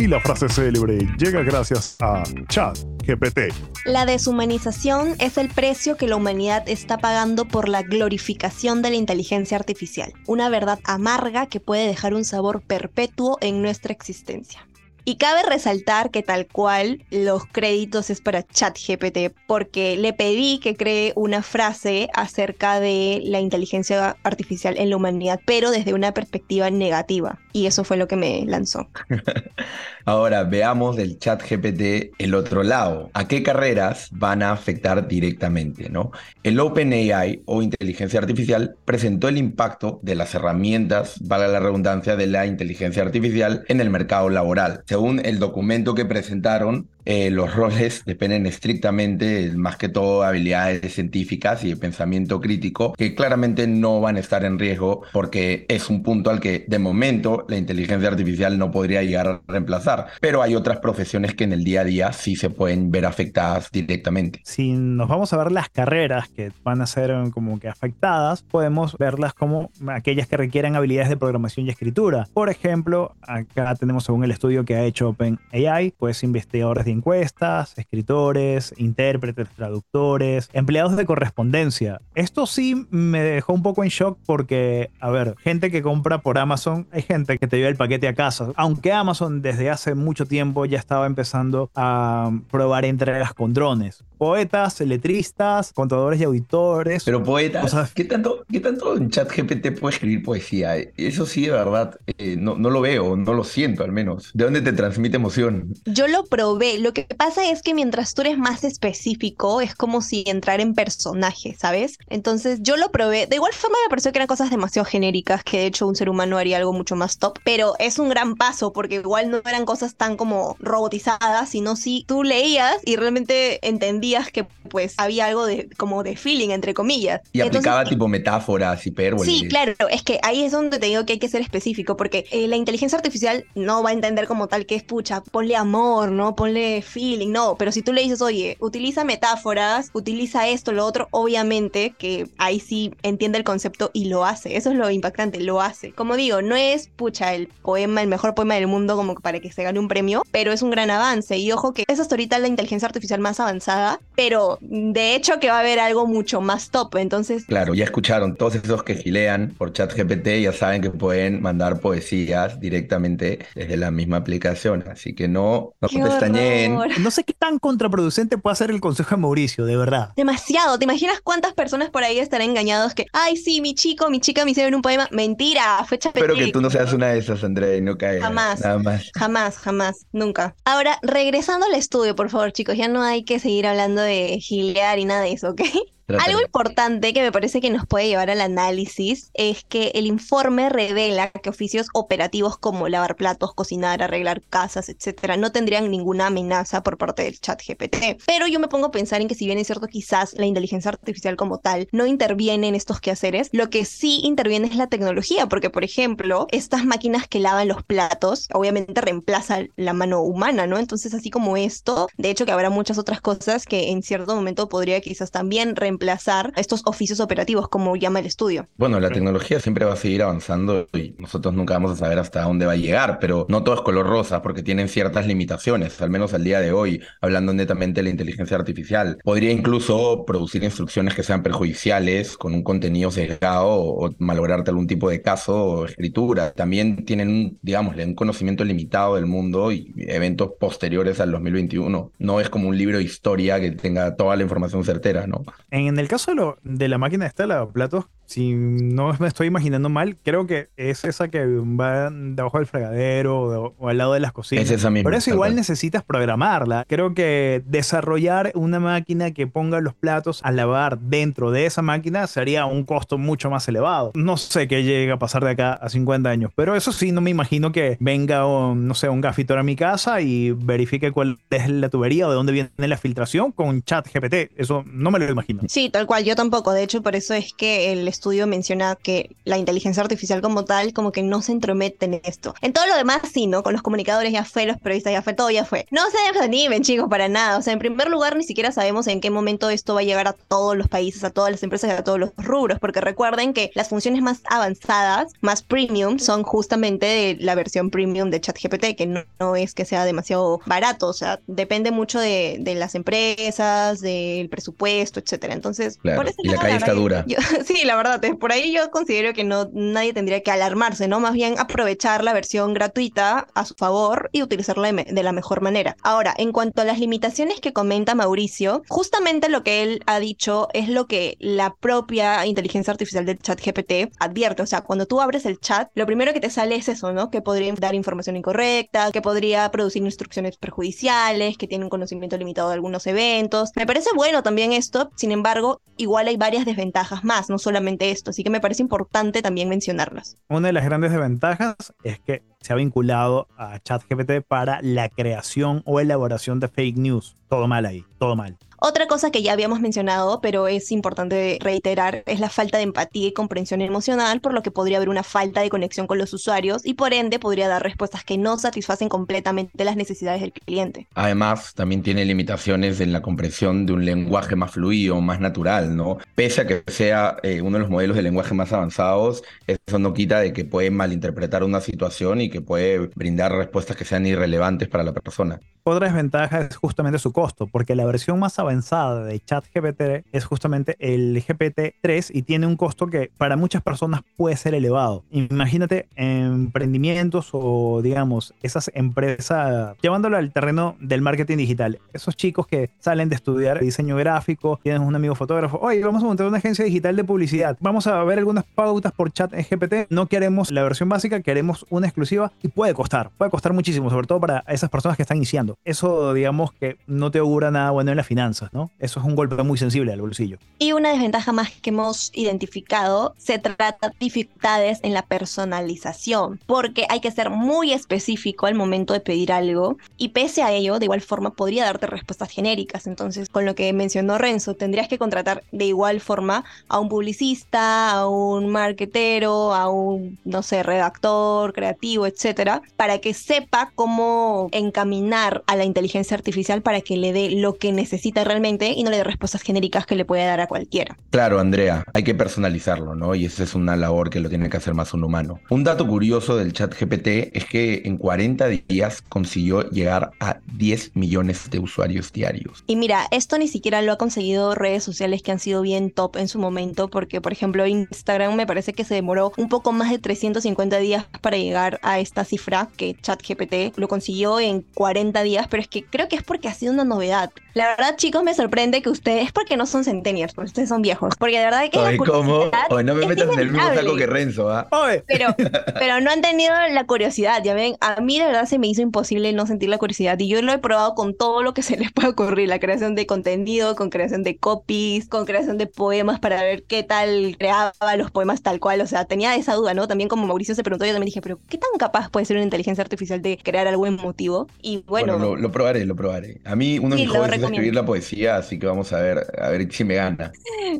Y 0.00 0.06
la 0.06 0.20
frase 0.20 0.48
célebre 0.48 0.98
llega 1.18 1.42
gracias 1.42 1.96
a 1.98 2.22
Chat 2.48 2.78
GPT. 3.04 3.52
La 3.84 4.06
deshumanización 4.06 5.16
es 5.18 5.38
el 5.38 5.48
precio 5.48 5.96
que 5.96 6.06
la 6.06 6.14
humanidad 6.14 6.68
está 6.68 6.98
pagando 6.98 7.46
por 7.46 7.68
la 7.68 7.82
glorificación 7.82 8.80
de 8.80 8.90
la 8.90 8.96
inteligencia 8.96 9.56
artificial, 9.56 10.12
una 10.28 10.50
verdad 10.50 10.78
amarga 10.84 11.46
que 11.46 11.58
puede 11.58 11.88
dejar 11.88 12.14
un 12.14 12.24
sabor 12.24 12.62
perpetuo 12.62 13.38
en 13.40 13.60
nuestra 13.60 13.92
existencia. 13.92 14.68
Y 15.08 15.16
cabe 15.16 15.42
resaltar 15.42 16.10
que 16.10 16.22
tal 16.22 16.46
cual 16.46 17.02
los 17.10 17.46
créditos 17.46 18.10
es 18.10 18.20
para 18.20 18.46
ChatGPT, 18.46 19.34
porque 19.46 19.96
le 19.96 20.12
pedí 20.12 20.58
que 20.58 20.76
cree 20.76 21.14
una 21.16 21.42
frase 21.42 22.10
acerca 22.12 22.78
de 22.78 23.22
la 23.24 23.40
inteligencia 23.40 24.16
artificial 24.22 24.76
en 24.76 24.90
la 24.90 24.96
humanidad, 24.96 25.40
pero 25.46 25.70
desde 25.70 25.94
una 25.94 26.12
perspectiva 26.12 26.68
negativa. 26.68 27.38
Y 27.58 27.66
eso 27.66 27.82
fue 27.82 27.96
lo 27.96 28.06
que 28.06 28.16
me 28.16 28.44
lanzó. 28.46 28.88
Ahora 30.04 30.44
veamos 30.44 30.96
del 30.96 31.18
chat 31.18 31.42
GPT 31.42 32.14
el 32.18 32.34
otro 32.34 32.62
lado. 32.62 33.10
¿A 33.14 33.26
qué 33.26 33.42
carreras 33.42 34.08
van 34.12 34.42
a 34.42 34.52
afectar 34.52 35.08
directamente? 35.08 35.90
¿no? 35.90 36.12
El 36.44 36.60
OpenAI 36.60 37.42
o 37.46 37.62
inteligencia 37.62 38.20
artificial 38.20 38.76
presentó 38.84 39.28
el 39.28 39.38
impacto 39.38 39.98
de 40.02 40.14
las 40.14 40.34
herramientas, 40.34 41.16
valga 41.20 41.48
la 41.48 41.60
redundancia, 41.60 42.14
de 42.14 42.28
la 42.28 42.46
inteligencia 42.46 43.02
artificial 43.02 43.64
en 43.68 43.80
el 43.80 43.90
mercado 43.90 44.28
laboral. 44.28 44.82
Según 44.86 45.20
el 45.24 45.40
documento 45.40 45.94
que 45.94 46.04
presentaron, 46.04 46.88
eh, 47.10 47.30
los 47.30 47.54
roles 47.54 48.02
dependen 48.04 48.44
estrictamente, 48.44 49.50
más 49.56 49.78
que 49.78 49.88
todo, 49.88 50.24
habilidades 50.24 50.92
científicas 50.92 51.64
y 51.64 51.70
de 51.70 51.76
pensamiento 51.78 52.38
crítico, 52.38 52.92
que 52.92 53.14
claramente 53.14 53.66
no 53.66 54.02
van 54.02 54.16
a 54.16 54.20
estar 54.20 54.44
en 54.44 54.58
riesgo 54.58 55.00
porque 55.10 55.64
es 55.70 55.88
un 55.88 56.02
punto 56.02 56.28
al 56.28 56.38
que 56.38 56.66
de 56.68 56.78
momento 56.78 57.46
la 57.48 57.56
inteligencia 57.56 58.10
artificial 58.10 58.58
no 58.58 58.70
podría 58.70 59.02
llegar 59.02 59.26
a 59.26 59.40
reemplazar. 59.48 60.08
Pero 60.20 60.42
hay 60.42 60.54
otras 60.54 60.80
profesiones 60.80 61.34
que 61.34 61.44
en 61.44 61.54
el 61.54 61.64
día 61.64 61.80
a 61.80 61.84
día 61.84 62.12
sí 62.12 62.36
se 62.36 62.50
pueden 62.50 62.90
ver 62.90 63.06
afectadas 63.06 63.70
directamente. 63.72 64.42
Si 64.44 64.72
nos 64.72 65.08
vamos 65.08 65.32
a 65.32 65.38
ver 65.38 65.50
las 65.50 65.70
carreras 65.70 66.28
que 66.28 66.52
van 66.62 66.82
a 66.82 66.86
ser 66.86 67.14
como 67.32 67.58
que 67.58 67.68
afectadas, 67.68 68.42
podemos 68.42 68.98
verlas 68.98 69.32
como 69.32 69.70
aquellas 69.86 70.26
que 70.26 70.36
requieren 70.36 70.76
habilidades 70.76 71.08
de 71.08 71.16
programación 71.16 71.64
y 71.64 71.70
escritura. 71.70 72.28
Por 72.34 72.50
ejemplo, 72.50 73.16
acá 73.22 73.74
tenemos 73.76 74.04
según 74.04 74.24
el 74.24 74.30
estudio 74.30 74.66
que 74.66 74.74
ha 74.74 74.84
hecho 74.84 75.08
OpenAI, 75.08 75.94
pues 75.96 76.22
investigadores 76.22 76.84
de 76.84 76.97
encuestas, 76.98 77.74
escritores, 77.76 78.74
intérpretes, 78.76 79.48
traductores, 79.56 80.50
empleados 80.52 80.96
de 80.96 81.06
correspondencia. 81.06 82.00
Esto 82.14 82.46
sí 82.46 82.86
me 82.90 83.22
dejó 83.22 83.52
un 83.52 83.62
poco 83.62 83.84
en 83.84 83.90
shock 83.90 84.18
porque, 84.26 84.90
a 85.00 85.10
ver, 85.10 85.34
gente 85.38 85.70
que 85.70 85.82
compra 85.82 86.18
por 86.18 86.38
Amazon, 86.38 86.86
hay 86.92 87.02
gente 87.02 87.38
que 87.38 87.46
te 87.46 87.56
lleva 87.56 87.68
el 87.68 87.76
paquete 87.76 88.08
a 88.08 88.14
casa. 88.14 88.52
Aunque 88.56 88.92
Amazon 88.92 89.42
desde 89.42 89.70
hace 89.70 89.94
mucho 89.94 90.26
tiempo 90.26 90.66
ya 90.66 90.78
estaba 90.78 91.06
empezando 91.06 91.70
a 91.74 92.30
probar 92.50 92.84
entregas 92.84 93.32
con 93.34 93.54
drones. 93.54 94.04
Poetas, 94.18 94.80
letristas, 94.80 95.72
contadores 95.72 96.20
y 96.20 96.24
auditores. 96.24 97.04
Pero 97.04 97.22
poetas, 97.22 97.92
¿qué 97.94 98.04
tanto, 98.04 98.44
qué 98.50 98.58
tanto 98.58 98.96
en 98.96 99.10
chat 99.10 99.30
GPT 99.30 99.78
puede 99.78 99.94
escribir 99.94 100.24
poesía? 100.24 100.76
Eso 100.96 101.24
sí, 101.24 101.42
de 101.46 101.52
verdad, 101.52 101.98
eh, 102.06 102.36
no, 102.36 102.56
no 102.56 102.70
lo 102.70 102.80
veo, 102.80 103.16
no 103.16 103.32
lo 103.32 103.44
siento 103.44 103.84
al 103.84 103.92
menos. 103.92 104.30
¿De 104.34 104.44
dónde 104.44 104.60
te 104.60 104.72
transmite 104.72 105.16
emoción? 105.16 105.72
Yo 105.84 106.08
lo 106.08 106.24
probé, 106.24 106.78
lo 106.78 106.87
que 106.92 107.04
pasa 107.04 107.48
es 107.50 107.62
que 107.62 107.74
mientras 107.74 108.14
tú 108.14 108.22
eres 108.22 108.38
más 108.38 108.64
específico, 108.64 109.60
es 109.60 109.74
como 109.74 110.02
si 110.02 110.24
entrar 110.26 110.60
en 110.60 110.74
personaje, 110.74 111.56
¿sabes? 111.58 111.98
Entonces 112.08 112.60
yo 112.62 112.76
lo 112.76 112.90
probé. 112.90 113.26
De 113.26 113.36
igual 113.36 113.52
forma 113.52 113.76
me 113.84 113.90
pareció 113.90 114.12
que 114.12 114.18
eran 114.18 114.28
cosas 114.28 114.50
demasiado 114.50 114.84
genéricas, 114.84 115.42
que 115.44 115.58
de 115.58 115.66
hecho 115.66 115.86
un 115.86 115.96
ser 115.96 116.08
humano 116.08 116.38
haría 116.38 116.56
algo 116.56 116.72
mucho 116.72 116.96
más 116.96 117.18
top. 117.18 117.38
Pero 117.44 117.74
es 117.78 117.98
un 117.98 118.08
gran 118.08 118.34
paso, 118.34 118.72
porque 118.72 118.96
igual 118.96 119.30
no 119.30 119.38
eran 119.38 119.64
cosas 119.64 119.96
tan 119.96 120.16
como 120.16 120.56
robotizadas, 120.60 121.50
sino 121.50 121.76
si 121.76 122.04
tú 122.06 122.22
leías 122.22 122.76
y 122.84 122.96
realmente 122.96 123.66
entendías 123.66 124.30
que 124.30 124.44
pues 124.68 124.94
había 124.98 125.26
algo 125.26 125.46
de 125.46 125.68
como 125.76 126.02
de 126.02 126.16
feeling, 126.16 126.50
entre 126.50 126.74
comillas. 126.74 127.20
Y 127.32 127.40
aplicaba 127.40 127.84
tipo 127.84 128.08
metáforas, 128.08 128.86
hipérboles. 128.86 129.32
Sí, 129.32 129.48
claro, 129.48 129.74
es 129.90 130.02
que 130.02 130.20
ahí 130.22 130.44
es 130.44 130.52
donde 130.52 130.78
te 130.78 130.86
digo 130.86 131.04
que 131.06 131.14
hay 131.14 131.18
que 131.18 131.28
ser 131.28 131.40
específico, 131.40 131.96
porque 131.96 132.26
eh, 132.30 132.48
la 132.48 132.56
inteligencia 132.56 132.96
artificial 132.96 133.44
no 133.54 133.82
va 133.82 133.90
a 133.90 133.92
entender 133.92 134.26
como 134.26 134.48
tal 134.48 134.66
que 134.66 134.74
es 134.74 134.82
pucha, 134.82 135.22
ponle 135.22 135.56
amor, 135.56 136.10
¿no? 136.10 136.34
Ponle 136.34 136.77
feeling, 136.82 137.30
no, 137.30 137.56
pero 137.58 137.72
si 137.72 137.82
tú 137.82 137.92
le 137.92 138.02
dices, 138.02 138.22
oye, 138.22 138.56
utiliza 138.60 139.04
metáforas, 139.04 139.90
utiliza 139.92 140.48
esto, 140.48 140.72
lo 140.72 140.84
otro, 140.84 141.08
obviamente 141.10 141.94
que 141.98 142.28
ahí 142.38 142.60
sí 142.60 142.92
entiende 143.02 143.38
el 143.38 143.44
concepto 143.44 143.90
y 143.92 144.06
lo 144.06 144.24
hace. 144.24 144.56
Eso 144.56 144.70
es 144.70 144.76
lo 144.76 144.90
impactante, 144.90 145.40
lo 145.40 145.60
hace. 145.60 145.92
Como 145.92 146.16
digo, 146.16 146.42
no 146.42 146.56
es, 146.56 146.88
pucha, 146.88 147.34
el 147.34 147.48
poema, 147.62 148.02
el 148.02 148.08
mejor 148.08 148.34
poema 148.34 148.54
del 148.54 148.66
mundo 148.66 148.96
como 148.96 149.14
para 149.14 149.40
que 149.40 149.52
se 149.52 149.62
gane 149.62 149.78
un 149.78 149.88
premio, 149.88 150.22
pero 150.30 150.52
es 150.52 150.62
un 150.62 150.70
gran 150.70 150.90
avance. 150.90 151.36
Y 151.38 151.50
ojo 151.52 151.72
que 151.72 151.84
es 151.88 152.00
hasta 152.00 152.14
ahorita 152.14 152.38
la 152.38 152.48
inteligencia 152.48 152.86
artificial 152.86 153.20
más 153.20 153.40
avanzada, 153.40 154.00
pero 154.16 154.58
de 154.60 155.14
hecho 155.14 155.40
que 155.40 155.48
va 155.48 155.56
a 155.56 155.60
haber 155.60 155.80
algo 155.80 156.06
mucho 156.06 156.40
más 156.40 156.70
top. 156.70 156.96
Entonces... 156.96 157.44
Claro, 157.46 157.74
ya 157.74 157.84
escucharon, 157.84 158.36
todos 158.36 158.54
esos 158.54 158.82
que 158.82 158.94
gilean 158.94 159.54
por 159.56 159.72
chat 159.72 159.92
GPT 159.94 160.40
ya 160.42 160.52
saben 160.52 160.82
que 160.82 160.90
pueden 160.90 161.40
mandar 161.40 161.80
poesías 161.80 162.60
directamente 162.60 163.46
desde 163.54 163.76
la 163.76 163.90
misma 163.90 164.18
aplicación. 164.18 164.84
Así 164.90 165.14
que 165.14 165.28
no, 165.28 165.74
no 165.80 165.88
pestañeen, 165.88 166.57
no 166.68 167.10
sé 167.10 167.24
qué 167.24 167.32
tan 167.32 167.58
contraproducente 167.58 168.38
puede 168.38 168.56
ser 168.56 168.70
el 168.70 168.80
consejo 168.80 169.10
de 169.10 169.20
Mauricio, 169.22 169.64
de 169.64 169.76
verdad. 169.76 170.12
Demasiado. 170.16 170.78
¿Te 170.78 170.84
imaginas 170.84 171.20
cuántas 171.22 171.54
personas 171.54 171.90
por 171.90 172.04
ahí 172.04 172.18
estarán 172.18 172.50
engañados 172.50 172.94
que, 172.94 173.06
ay, 173.12 173.36
sí, 173.36 173.60
mi 173.60 173.74
chico, 173.74 174.10
mi 174.10 174.20
chica 174.20 174.44
me 174.44 174.52
hicieron 174.52 174.74
un 174.74 174.82
poema? 174.82 175.08
Mentira, 175.10 175.84
fecha 175.84 176.08
Espero 176.08 176.34
que 176.34 176.52
tú 176.52 176.60
no 176.60 176.70
seas 176.70 176.92
una 176.92 177.08
de 177.08 177.18
esas, 177.18 177.44
Andrea, 177.44 177.76
y 177.76 177.80
no 177.80 177.96
caigas. 177.96 178.22
Jamás. 178.22 178.60
Nada 178.60 178.78
más. 178.78 179.10
Jamás, 179.14 179.58
jamás, 179.58 180.06
nunca. 180.12 180.54
Ahora, 180.64 180.98
regresando 181.02 181.66
al 181.66 181.74
estudio, 181.74 182.14
por 182.14 182.30
favor, 182.30 182.52
chicos, 182.52 182.76
ya 182.76 182.88
no 182.88 183.02
hay 183.02 183.24
que 183.24 183.38
seguir 183.38 183.66
hablando 183.66 184.02
de 184.02 184.38
gilear 184.40 184.98
y 184.98 185.04
nada 185.04 185.22
de 185.22 185.32
eso, 185.32 185.50
¿ok? 185.50 185.62
Algo 186.08 186.40
importante 186.40 187.12
que 187.12 187.20
me 187.20 187.32
parece 187.32 187.60
que 187.60 187.68
nos 187.68 187.86
puede 187.86 188.08
llevar 188.08 188.30
al 188.30 188.40
análisis 188.40 189.30
es 189.34 189.62
que 189.64 189.92
el 189.94 190.06
informe 190.06 190.70
revela 190.70 191.30
que 191.30 191.50
oficios 191.50 191.88
operativos 191.92 192.56
como 192.56 192.88
lavar 192.88 193.14
platos, 193.14 193.52
cocinar, 193.54 194.02
arreglar 194.02 194.40
casas, 194.40 194.88
etcétera, 194.88 195.36
no 195.36 195.52
tendrían 195.52 195.90
ninguna 195.90 196.28
amenaza 196.28 196.82
por 196.82 196.96
parte 196.96 197.24
del 197.24 197.38
chat 197.38 197.60
GPT. 197.62 198.22
Pero 198.26 198.46
yo 198.46 198.58
me 198.58 198.68
pongo 198.68 198.86
a 198.86 198.90
pensar 198.90 199.20
en 199.20 199.28
que 199.28 199.34
si 199.34 199.44
bien 199.44 199.58
es 199.58 199.66
cierto 199.66 199.86
quizás 199.86 200.32
la 200.34 200.46
inteligencia 200.46 200.90
artificial 200.90 201.36
como 201.36 201.58
tal 201.58 201.88
no 201.92 202.06
interviene 202.06 202.68
en 202.68 202.74
estos 202.74 203.00
quehaceres, 203.00 203.50
lo 203.52 203.68
que 203.68 203.84
sí 203.84 204.20
interviene 204.24 204.66
es 204.66 204.76
la 204.76 204.86
tecnología, 204.86 205.46
porque 205.46 205.68
por 205.68 205.84
ejemplo, 205.84 206.46
estas 206.52 206.86
máquinas 206.86 207.28
que 207.28 207.38
lavan 207.38 207.68
los 207.68 207.82
platos 207.82 208.48
obviamente 208.54 209.00
reemplazan 209.02 209.70
la 209.76 209.92
mano 209.92 210.22
humana, 210.22 210.66
¿no? 210.66 210.78
Entonces 210.78 211.12
así 211.12 211.28
como 211.28 211.58
esto, 211.58 212.08
de 212.16 212.30
hecho 212.30 212.46
que 212.46 212.52
habrá 212.52 212.70
muchas 212.70 212.96
otras 212.96 213.20
cosas 213.20 213.66
que 213.66 213.90
en 213.90 214.02
cierto 214.02 214.34
momento 214.34 214.70
podría 214.70 215.02
quizás 215.02 215.30
también 215.30 215.76
reemplazar 215.76 215.97
reemplazar 215.98 216.52
estos 216.56 216.82
oficios 216.84 217.18
operativos, 217.20 217.68
como 217.68 217.96
llama 217.96 218.20
el 218.20 218.26
estudio. 218.26 218.68
Bueno, 218.76 219.00
la 219.00 219.10
tecnología 219.10 219.58
siempre 219.58 219.84
va 219.84 219.94
a 219.94 219.96
seguir 219.96 220.22
avanzando 220.22 220.86
y 220.92 221.14
nosotros 221.18 221.54
nunca 221.54 221.74
vamos 221.74 221.92
a 221.92 221.96
saber 221.96 222.18
hasta 222.18 222.42
dónde 222.42 222.66
va 222.66 222.72
a 222.72 222.76
llegar, 222.76 223.18
pero 223.20 223.46
no 223.48 223.64
todo 223.64 223.74
es 223.74 223.80
color 223.80 224.06
rosa 224.06 224.40
porque 224.40 224.62
tienen 224.62 224.88
ciertas 224.88 225.26
limitaciones, 225.26 226.00
al 226.00 226.10
menos 226.10 226.34
al 226.34 226.44
día 226.44 226.60
de 226.60 226.72
hoy, 226.72 227.00
hablando 227.20 227.52
netamente 227.52 227.98
de 227.98 228.04
la 228.04 228.10
inteligencia 228.10 228.56
artificial. 228.56 229.18
Podría 229.24 229.50
incluso 229.50 230.24
producir 230.24 230.62
instrucciones 230.62 231.14
que 231.14 231.24
sean 231.24 231.42
perjudiciales 231.42 232.36
con 232.36 232.54
un 232.54 232.62
contenido 232.62 233.10
sesgado 233.10 233.68
o 233.68 234.10
malograrte 234.18 234.70
algún 234.70 234.86
tipo 234.86 235.10
de 235.10 235.20
caso 235.20 235.56
o 235.56 235.84
escritura. 235.86 236.52
También 236.52 237.04
tienen, 237.04 237.58
digámosle, 237.62 238.04
un 238.04 238.14
conocimiento 238.14 238.64
limitado 238.64 239.16
del 239.16 239.26
mundo 239.26 239.72
y 239.72 239.92
eventos 239.96 240.50
posteriores 240.60 241.18
al 241.20 241.32
2021. 241.32 242.12
No 242.18 242.40
es 242.40 242.48
como 242.48 242.68
un 242.68 242.78
libro 242.78 242.98
de 242.98 243.04
historia 243.04 243.60
que 243.60 243.72
tenga 243.72 244.14
toda 244.14 244.36
la 244.36 244.44
información 244.44 244.84
certera, 244.84 245.26
¿no? 245.26 245.42
En 245.70 245.87
el 245.96 246.08
caso 246.08 246.32
de, 246.32 246.34
lo, 246.34 246.58
de 246.64 246.88
la 246.88 246.98
máquina 246.98 247.26
esta, 247.26 247.46
la 247.46 247.66
platos, 247.68 248.06
si 248.28 248.52
no 248.52 249.16
me 249.18 249.26
estoy 249.26 249.46
imaginando 249.46 249.88
mal, 249.88 250.16
creo 250.22 250.46
que 250.46 250.68
es 250.76 251.04
esa 251.04 251.28
que 251.28 251.44
va 251.46 252.10
debajo 252.10 252.58
del 252.58 252.66
fregadero 252.66 253.74
o, 253.78 253.88
al 253.88 253.98
lado 253.98 254.12
de 254.12 254.20
las 254.20 254.32
cocinas. 254.32 254.66
Es 254.66 254.70
esa 254.70 254.90
misma. 254.90 255.08
Pero 255.08 255.16
eso 255.16 255.30
igual 255.30 255.54
necesitas 255.54 256.02
programarla. 256.02 256.84
Creo 256.86 257.14
que 257.14 257.62
desarrollar 257.66 258.52
una 258.54 258.80
máquina 258.80 259.30
que 259.30 259.46
ponga 259.46 259.80
los 259.80 259.94
platos 259.94 260.40
a 260.44 260.52
lavar 260.52 260.98
dentro 260.98 261.50
de 261.50 261.64
esa 261.64 261.80
máquina 261.80 262.26
sería 262.26 262.66
un 262.66 262.84
costo 262.84 263.16
mucho 263.16 263.48
más 263.48 263.66
elevado. 263.66 264.12
No 264.14 264.36
sé 264.36 264.68
qué 264.68 264.82
llega 264.82 265.14
a 265.14 265.18
pasar 265.18 265.44
de 265.44 265.52
acá 265.52 265.72
a 265.72 265.88
50 265.88 266.28
años, 266.28 266.52
pero 266.54 266.76
eso 266.76 266.92
sí, 266.92 267.12
no 267.12 267.22
me 267.22 267.30
imagino 267.30 267.72
que 267.72 267.96
venga, 267.98 268.46
un, 268.46 268.86
no 268.86 268.94
sé, 268.94 269.08
un 269.08 269.22
gafitor 269.22 269.58
a 269.58 269.62
mi 269.62 269.74
casa 269.74 270.20
y 270.20 270.50
verifique 270.50 271.12
cuál 271.12 271.38
es 271.48 271.68
la 271.70 271.88
tubería 271.88 272.26
o 272.26 272.30
de 272.30 272.36
dónde 272.36 272.52
viene 272.52 272.70
la 272.76 272.98
filtración 272.98 273.52
con 273.52 273.82
chat 273.82 274.06
GPT. 274.12 274.52
Eso 274.56 274.84
no 274.86 275.10
me 275.10 275.18
lo 275.18 275.30
imagino. 275.30 275.62
Sí, 275.68 275.77
tal 275.88 276.06
cual, 276.06 276.24
yo 276.24 276.34
tampoco. 276.34 276.72
De 276.72 276.82
hecho, 276.82 277.02
por 277.02 277.14
eso 277.14 277.34
es 277.34 277.52
que 277.52 277.92
el 277.92 278.08
estudio 278.08 278.46
menciona 278.46 278.96
que 278.96 279.36
la 279.44 279.58
inteligencia 279.58 280.02
artificial 280.02 280.42
como 280.42 280.64
tal, 280.64 280.92
como 280.92 281.12
que 281.12 281.22
no 281.22 281.42
se 281.42 281.52
entromete 281.52 282.06
en 282.06 282.20
esto. 282.24 282.54
En 282.60 282.72
todo 282.72 282.86
lo 282.86 282.96
demás, 282.96 283.20
sí, 283.32 283.46
¿no? 283.46 283.62
Con 283.62 283.72
los 283.72 283.82
comunicadores 283.82 284.32
ya 284.32 284.44
fue, 284.44 284.66
los 284.66 284.78
periodistas 284.78 285.12
ya 285.12 285.22
fue, 285.22 285.34
todo 285.34 285.50
ya 285.50 285.64
fue. 285.64 285.86
No 285.90 286.02
se 286.10 286.32
desanimen, 286.32 286.82
chicos, 286.82 287.08
para 287.08 287.28
nada. 287.28 287.58
O 287.58 287.62
sea, 287.62 287.72
en 287.72 287.78
primer 287.78 288.08
lugar, 288.10 288.36
ni 288.36 288.42
siquiera 288.42 288.72
sabemos 288.72 289.06
en 289.06 289.20
qué 289.20 289.30
momento 289.30 289.70
esto 289.70 289.94
va 289.94 290.00
a 290.00 290.04
llegar 290.04 290.26
a 290.26 290.32
todos 290.32 290.76
los 290.76 290.88
países, 290.88 291.22
a 291.24 291.30
todas 291.30 291.50
las 291.52 291.62
empresas 291.62 291.90
y 291.90 291.92
a 291.92 292.04
todos 292.04 292.18
los 292.18 292.30
rubros, 292.36 292.78
porque 292.80 293.00
recuerden 293.00 293.52
que 293.52 293.70
las 293.74 293.88
funciones 293.88 294.22
más 294.22 294.40
avanzadas, 294.50 295.32
más 295.40 295.62
premium, 295.62 296.18
son 296.18 296.42
justamente 296.42 297.06
de 297.06 297.36
la 297.40 297.54
versión 297.54 297.90
premium 297.90 298.30
de 298.30 298.40
ChatGPT, 298.40 298.96
que 298.96 299.06
no, 299.06 299.22
no 299.38 299.56
es 299.56 299.74
que 299.74 299.84
sea 299.84 300.04
demasiado 300.04 300.60
barato, 300.66 301.08
o 301.08 301.12
sea, 301.12 301.40
depende 301.46 301.90
mucho 301.90 302.18
de, 302.20 302.56
de 302.60 302.74
las 302.74 302.94
empresas, 302.94 304.00
del 304.00 304.48
presupuesto, 304.48 305.20
etcétera. 305.20 305.54
Entonces, 305.58 305.98
Claro, 306.02 306.22
por 306.22 306.28
ese 306.28 306.42
y 306.42 306.48
la 306.48 306.56
lado, 306.56 306.62
calle 306.62 306.74
verdad, 306.74 306.88
está 306.88 307.00
dura. 307.00 307.24
yo- 307.26 307.36
sí, 307.66 307.84
la 307.84 307.94
verdad 307.96 307.98
verdad, 307.98 308.24
eh, 308.24 308.36
por 308.36 308.52
ahí 308.52 308.72
yo 308.72 308.90
considero 308.90 309.32
que 309.34 309.44
no 309.44 309.68
nadie 309.72 310.12
tendría 310.14 310.42
que 310.42 310.50
alarmarse, 310.52 311.08
¿no? 311.08 311.20
Más 311.20 311.32
bien 311.34 311.58
aprovechar 311.58 312.22
la 312.24 312.32
versión 312.32 312.72
gratuita 312.74 313.46
a 313.54 313.64
su 313.64 313.74
favor 313.74 314.30
y 314.32 314.42
utilizarla 314.42 314.92
de, 314.92 315.04
de 315.04 315.22
la 315.22 315.32
mejor 315.32 315.60
manera. 315.62 315.96
Ahora, 316.02 316.32
en 316.38 316.52
cuanto 316.52 316.82
a 316.82 316.84
las 316.84 316.98
limitaciones 317.00 317.60
que 317.60 317.72
comenta 317.72 318.14
Mauricio, 318.14 318.82
justamente 318.88 319.48
lo 319.48 319.62
que 319.64 319.82
él 319.82 320.00
ha 320.06 320.20
dicho 320.20 320.68
es 320.72 320.88
lo 320.88 321.06
que 321.06 321.36
la 321.40 321.74
propia 321.74 322.46
inteligencia 322.46 322.92
artificial 322.92 323.26
del 323.26 323.38
chat 323.40 323.60
GPT 323.60 324.10
advierte. 324.20 324.62
O 324.62 324.66
sea, 324.66 324.82
cuando 324.82 325.06
tú 325.06 325.20
abres 325.20 325.44
el 325.44 325.58
chat, 325.58 325.90
lo 325.94 326.06
primero 326.06 326.32
que 326.32 326.40
te 326.40 326.50
sale 326.50 326.76
es 326.76 326.88
eso, 326.88 327.12
¿no? 327.12 327.30
Que 327.30 327.42
podría 327.42 327.74
dar 327.74 327.94
información 327.96 328.36
incorrecta, 328.36 329.10
que 329.12 329.20
podría 329.22 329.68
producir 329.70 330.02
instrucciones 330.04 330.56
perjudiciales, 330.56 331.58
que 331.58 331.66
tiene 331.66 331.84
un 331.84 331.90
conocimiento 331.90 332.36
limitado 332.36 332.68
de 332.68 332.74
algunos 332.74 333.06
eventos. 333.06 333.70
Me 333.76 333.86
parece 333.86 334.10
bueno 334.14 334.42
también 334.42 334.72
esto, 334.72 335.10
sin 335.16 335.32
embargo, 335.32 335.47
igual 335.96 336.28
hay 336.28 336.36
varias 336.36 336.64
desventajas 336.64 337.24
más, 337.24 337.50
no 337.50 337.58
solamente 337.58 338.10
esto, 338.10 338.30
así 338.30 338.42
que 338.42 338.50
me 338.50 338.60
parece 338.60 338.82
importante 338.82 339.42
también 339.42 339.68
mencionarlas. 339.68 340.36
Una 340.48 340.68
de 340.68 340.72
las 340.72 340.84
grandes 340.84 341.10
desventajas 341.10 341.76
es 342.04 342.18
que 342.20 342.42
se 342.60 342.72
ha 342.72 342.76
vinculado 342.76 343.48
a 343.56 343.78
ChatGPT 343.78 344.46
para 344.46 344.80
la 344.82 345.08
creación 345.08 345.82
o 345.84 346.00
elaboración 346.00 346.60
de 346.60 346.68
fake 346.68 346.96
news. 346.96 347.36
Todo 347.48 347.66
mal 347.66 347.86
ahí, 347.86 348.04
todo 348.18 348.36
mal. 348.36 348.56
Otra 348.80 349.08
cosa 349.08 349.32
que 349.32 349.42
ya 349.42 349.54
habíamos 349.54 349.80
mencionado, 349.80 350.40
pero 350.40 350.68
es 350.68 350.92
importante 350.92 351.58
reiterar, 351.60 352.22
es 352.26 352.38
la 352.38 352.48
falta 352.48 352.78
de 352.78 352.84
empatía 352.84 353.26
y 353.26 353.32
comprensión 353.32 353.80
emocional, 353.80 354.40
por 354.40 354.54
lo 354.54 354.62
que 354.62 354.70
podría 354.70 354.98
haber 354.98 355.08
una 355.08 355.24
falta 355.24 355.62
de 355.62 355.68
conexión 355.68 356.06
con 356.06 356.16
los 356.16 356.32
usuarios 356.32 356.86
y 356.86 356.94
por 356.94 357.12
ende 357.12 357.40
podría 357.40 357.66
dar 357.66 357.82
respuestas 357.82 358.22
que 358.22 358.38
no 358.38 358.56
satisfacen 358.56 359.08
completamente 359.08 359.84
las 359.84 359.96
necesidades 359.96 360.42
del 360.42 360.52
cliente. 360.52 361.08
Además, 361.16 361.74
también 361.74 362.04
tiene 362.04 362.24
limitaciones 362.24 363.00
en 363.00 363.12
la 363.12 363.20
comprensión 363.20 363.84
de 363.84 363.94
un 363.94 364.04
lenguaje 364.04 364.54
más 364.54 364.70
fluido, 364.70 365.20
más 365.20 365.40
natural, 365.40 365.96
¿no? 365.96 366.18
Pese 366.36 366.60
a 366.60 366.66
que 366.68 366.84
sea 366.86 367.36
eh, 367.42 367.60
uno 367.60 367.78
de 367.78 367.80
los 367.80 367.90
modelos 367.90 368.16
de 368.16 368.22
lenguaje 368.22 368.54
más 368.54 368.72
avanzados, 368.72 369.42
eso 369.66 369.98
no 369.98 370.14
quita 370.14 370.38
de 370.38 370.52
que 370.52 370.64
puede 370.64 370.92
malinterpretar 370.92 371.64
una 371.64 371.80
situación 371.80 372.40
y 372.42 372.48
que 372.48 372.60
puede 372.60 373.08
brindar 373.16 373.50
respuestas 373.50 373.96
que 373.96 374.04
sean 374.04 374.24
irrelevantes 374.24 374.86
para 374.86 375.02
la 375.02 375.12
persona. 375.12 375.58
Otra 375.82 376.06
desventaja 376.06 376.60
es 376.60 376.76
justamente 376.76 377.18
su 377.18 377.32
costo, 377.32 377.66
porque 377.66 377.94
la 377.94 378.04
versión 378.04 378.38
más 378.38 378.58
avanzada 378.58 378.67
de 378.68 379.40
ChatGPT 379.40 380.26
es 380.32 380.44
justamente 380.44 380.96
el 380.98 381.42
GPT-3 381.42 382.30
y 382.32 382.42
tiene 382.42 382.66
un 382.66 382.76
costo 382.76 383.06
que 383.06 383.30
para 383.36 383.56
muchas 383.56 383.82
personas 383.82 384.20
puede 384.36 384.56
ser 384.56 384.74
elevado. 384.74 385.24
Imagínate 385.30 386.08
emprendimientos 386.16 387.50
o, 387.52 388.00
digamos, 388.02 388.54
esas 388.62 388.90
empresas, 388.94 389.96
llevándolo 390.02 390.36
al 390.36 390.52
terreno 390.52 390.96
del 391.00 391.22
marketing 391.22 391.56
digital. 391.56 391.98
Esos 392.12 392.36
chicos 392.36 392.66
que 392.66 392.90
salen 392.98 393.28
de 393.28 393.36
estudiar 393.36 393.80
diseño 393.80 394.16
gráfico, 394.16 394.78
tienen 394.82 395.02
un 395.02 395.14
amigo 395.14 395.34
fotógrafo, 395.34 395.78
oye, 395.80 396.04
vamos 396.04 396.22
a 396.22 396.26
montar 396.26 396.46
una 396.46 396.58
agencia 396.58 396.84
digital 396.84 397.16
de 397.16 397.24
publicidad, 397.24 397.76
vamos 397.80 398.06
a 398.06 398.22
ver 398.24 398.38
algunas 398.38 398.64
pautas 398.64 399.12
por 399.12 399.32
ChatGPT, 399.32 400.10
no 400.10 400.26
queremos 400.26 400.70
la 400.70 400.82
versión 400.82 401.08
básica, 401.08 401.40
queremos 401.40 401.86
una 401.90 402.06
exclusiva 402.06 402.52
y 402.62 402.68
puede 402.68 402.94
costar, 402.94 403.30
puede 403.38 403.50
costar 403.50 403.72
muchísimo, 403.72 404.10
sobre 404.10 404.26
todo 404.26 404.40
para 404.40 404.64
esas 404.68 404.90
personas 404.90 405.16
que 405.16 405.22
están 405.22 405.38
iniciando. 405.38 405.78
Eso, 405.84 406.34
digamos, 406.34 406.72
que 406.72 406.98
no 407.06 407.30
te 407.30 407.38
augura 407.38 407.70
nada 407.70 407.90
bueno 407.90 408.10
en 408.10 408.16
las 408.16 408.26
¿no? 408.72 408.90
Eso 408.98 409.20
es 409.20 409.26
un 409.26 409.34
golpe 409.34 409.62
muy 409.62 409.78
sensible 409.78 410.12
al 410.12 410.20
bolsillo. 410.20 410.58
Y 410.78 410.92
una 410.92 411.10
desventaja 411.10 411.52
más 411.52 411.70
que 411.70 411.90
hemos 411.90 412.30
identificado 412.34 413.34
se 413.36 413.58
trata 413.58 414.08
de 414.08 414.14
dificultades 414.18 415.00
en 415.02 415.14
la 415.14 415.22
personalización, 415.22 416.60
porque 416.66 417.06
hay 417.08 417.20
que 417.20 417.30
ser 417.30 417.50
muy 417.50 417.92
específico 417.92 418.66
al 418.66 418.74
momento 418.74 419.12
de 419.12 419.20
pedir 419.20 419.52
algo 419.52 419.98
y 420.16 420.28
pese 420.28 420.62
a 420.62 420.72
ello, 420.72 420.98
de 420.98 421.06
igual 421.06 421.20
forma 421.20 421.50
podría 421.50 421.84
darte 421.84 422.06
respuestas 422.06 422.50
genéricas. 422.50 423.06
Entonces, 423.06 423.48
con 423.48 423.64
lo 423.64 423.74
que 423.74 423.92
mencionó 423.92 424.38
Renzo, 424.38 424.74
tendrías 424.74 425.08
que 425.08 425.18
contratar 425.18 425.62
de 425.72 425.86
igual 425.86 426.20
forma 426.20 426.64
a 426.88 426.98
un 426.98 427.08
publicista, 427.08 428.10
a 428.12 428.28
un 428.28 428.68
marketero, 428.68 429.74
a 429.74 429.88
un, 429.88 430.38
no 430.44 430.62
sé, 430.62 430.82
redactor, 430.82 431.72
creativo, 431.72 432.26
etcétera, 432.26 432.82
para 432.96 433.18
que 433.18 433.34
sepa 433.34 433.92
cómo 433.94 434.68
encaminar 434.72 435.62
a 435.66 435.76
la 435.76 435.84
inteligencia 435.84 436.36
artificial 436.36 436.82
para 436.82 437.00
que 437.00 437.16
le 437.16 437.32
dé 437.32 437.50
lo 437.50 437.76
que 437.76 437.92
necesita 437.92 438.44
realmente 438.48 438.92
y 438.96 439.02
no 439.04 439.10
le 439.10 439.18
dé 439.18 439.24
respuestas 439.24 439.62
genéricas 439.62 440.06
que 440.06 440.16
le 440.16 440.24
puede 440.24 440.44
dar 440.44 440.60
a 440.60 440.66
cualquiera. 440.66 441.16
Claro, 441.30 441.60
Andrea, 441.60 442.04
hay 442.14 442.24
que 442.24 442.34
personalizarlo, 442.34 443.14
¿no? 443.14 443.34
Y 443.34 443.44
esa 443.44 443.62
es 443.62 443.74
una 443.74 443.96
labor 443.96 444.30
que 444.30 444.40
lo 444.40 444.48
tiene 444.48 444.68
que 444.68 444.76
hacer 444.78 444.94
más 444.94 445.14
un 445.14 445.24
humano. 445.24 445.60
Un 445.70 445.84
dato 445.84 446.06
curioso 446.06 446.56
del 446.56 446.72
chat 446.72 446.94
GPT 446.98 447.56
es 447.56 447.64
que 447.64 448.02
en 448.04 448.16
40 448.16 448.66
días 448.68 449.22
consiguió 449.22 449.88
llegar 449.90 450.32
a 450.40 450.58
10 450.74 451.14
millones 451.14 451.70
de 451.70 451.78
usuarios 451.78 452.32
diarios. 452.32 452.84
Y 452.86 452.96
mira, 452.96 453.26
esto 453.30 453.58
ni 453.58 453.68
siquiera 453.68 454.02
lo 454.02 454.12
ha 454.12 454.18
conseguido 454.18 454.74
redes 454.74 455.04
sociales 455.04 455.42
que 455.42 455.52
han 455.52 455.58
sido 455.58 455.82
bien 455.82 456.10
top 456.10 456.36
en 456.36 456.48
su 456.48 456.58
momento, 456.58 457.08
porque 457.08 457.40
por 457.40 457.52
ejemplo 457.52 457.86
Instagram 457.86 458.54
me 458.54 458.66
parece 458.66 458.92
que 458.92 459.04
se 459.04 459.14
demoró 459.14 459.52
un 459.56 459.68
poco 459.68 459.92
más 459.92 460.10
de 460.10 460.18
350 460.18 460.98
días 460.98 461.26
para 461.40 461.56
llegar 461.56 462.00
a 462.02 462.18
esta 462.20 462.44
cifra 462.44 462.88
que 462.96 463.14
ChatGPT 463.20 463.96
lo 463.96 464.08
consiguió 464.08 464.60
en 464.60 464.82
40 464.94 465.42
días, 465.42 465.66
pero 465.68 465.82
es 465.82 465.88
que 465.88 466.04
creo 466.04 466.28
que 466.28 466.36
es 466.36 466.42
porque 466.42 466.68
ha 466.68 466.74
sido 466.74 466.92
una 466.92 467.04
novedad. 467.04 467.50
La 467.74 467.88
verdad, 467.88 468.16
chicos, 468.16 468.37
me 468.42 468.54
sorprende 468.54 469.02
que 469.02 469.10
ustedes, 469.10 469.52
porque 469.52 469.76
no 469.76 469.86
son 469.86 470.04
centennials, 470.04 470.54
porque 470.54 470.68
ustedes 470.68 470.88
son 470.88 471.02
viejos, 471.02 471.34
porque 471.38 471.58
de 471.58 471.64
verdad 471.64 471.90
que 471.90 471.98
la 471.98 472.08
Oye, 472.08 472.18
¿cómo? 472.18 472.70
Oye, 472.90 473.04
no 473.04 473.14
me 473.14 473.22
es 473.22 473.28
metas 473.28 473.48
en 473.52 473.60
el 473.60 473.70
mismo 473.70 473.94
saco 473.94 474.16
que 474.16 474.26
Renzo, 474.26 474.70
¿ah? 474.70 474.88
Pero, 475.26 475.54
pero 475.98 476.20
no 476.20 476.30
han 476.30 476.42
tenido 476.42 476.74
la 476.92 477.04
curiosidad, 477.04 477.62
ya 477.62 477.74
ven, 477.74 477.96
a 478.00 478.20
mí 478.20 478.38
de 478.38 478.46
verdad 478.46 478.66
se 478.66 478.78
me 478.78 478.86
hizo 478.86 479.02
imposible 479.02 479.52
no 479.52 479.66
sentir 479.66 479.88
la 479.88 479.98
curiosidad 479.98 480.38
y 480.38 480.48
yo 480.48 480.60
lo 480.62 480.72
he 480.72 480.78
probado 480.78 481.14
con 481.14 481.34
todo 481.34 481.62
lo 481.62 481.74
que 481.74 481.82
se 481.82 481.96
les 481.98 482.12
puede 482.12 482.28
ocurrir, 482.28 482.68
la 482.68 482.78
creación 482.78 483.14
de 483.14 483.26
contenido, 483.26 483.96
con 483.96 484.10
creación 484.10 484.42
de 484.42 484.56
copies, 484.56 485.28
con 485.28 485.44
creación 485.44 485.78
de 485.78 485.86
poemas 485.86 486.40
para 486.40 486.62
ver 486.62 486.82
qué 486.84 487.02
tal 487.02 487.56
creaba 487.58 487.92
los 488.16 488.30
poemas 488.30 488.62
tal 488.62 488.80
cual, 488.80 489.00
o 489.00 489.06
sea, 489.06 489.24
tenía 489.24 489.54
esa 489.56 489.74
duda, 489.74 489.94
¿no? 489.94 490.08
También 490.08 490.28
como 490.28 490.46
Mauricio 490.46 490.74
se 490.74 490.82
preguntó, 490.82 491.04
yo 491.04 491.12
también 491.12 491.26
dije, 491.26 491.40
pero 491.40 491.58
¿qué 491.68 491.78
tan 491.78 491.90
capaz 491.98 492.30
puede 492.30 492.46
ser 492.46 492.56
una 492.56 492.64
inteligencia 492.64 493.02
artificial 493.02 493.42
de 493.42 493.58
crear 493.58 493.86
algo 493.86 494.06
emotivo? 494.06 494.68
Y 494.82 495.04
bueno, 495.06 495.34
Bueno, 495.34 495.56
lo, 495.56 495.56
lo 495.56 495.72
probaré, 495.72 496.04
lo 496.06 496.16
probaré. 496.16 496.60
A 496.64 496.76
mí 496.76 496.98
uno 496.98 497.16
de 497.16 497.22
mis 497.22 497.30
hobbies 497.30 497.58
es 497.58 497.62
escribir 497.62 497.94
la 497.94 498.04
poesía, 498.04 498.27
así 498.46 498.78
que 498.78 498.86
vamos 498.86 499.12
a 499.12 499.20
ver, 499.20 499.46
a 499.60 499.68
ver 499.70 499.90
si 499.92 500.04
me 500.04 500.14
gana. 500.16 500.52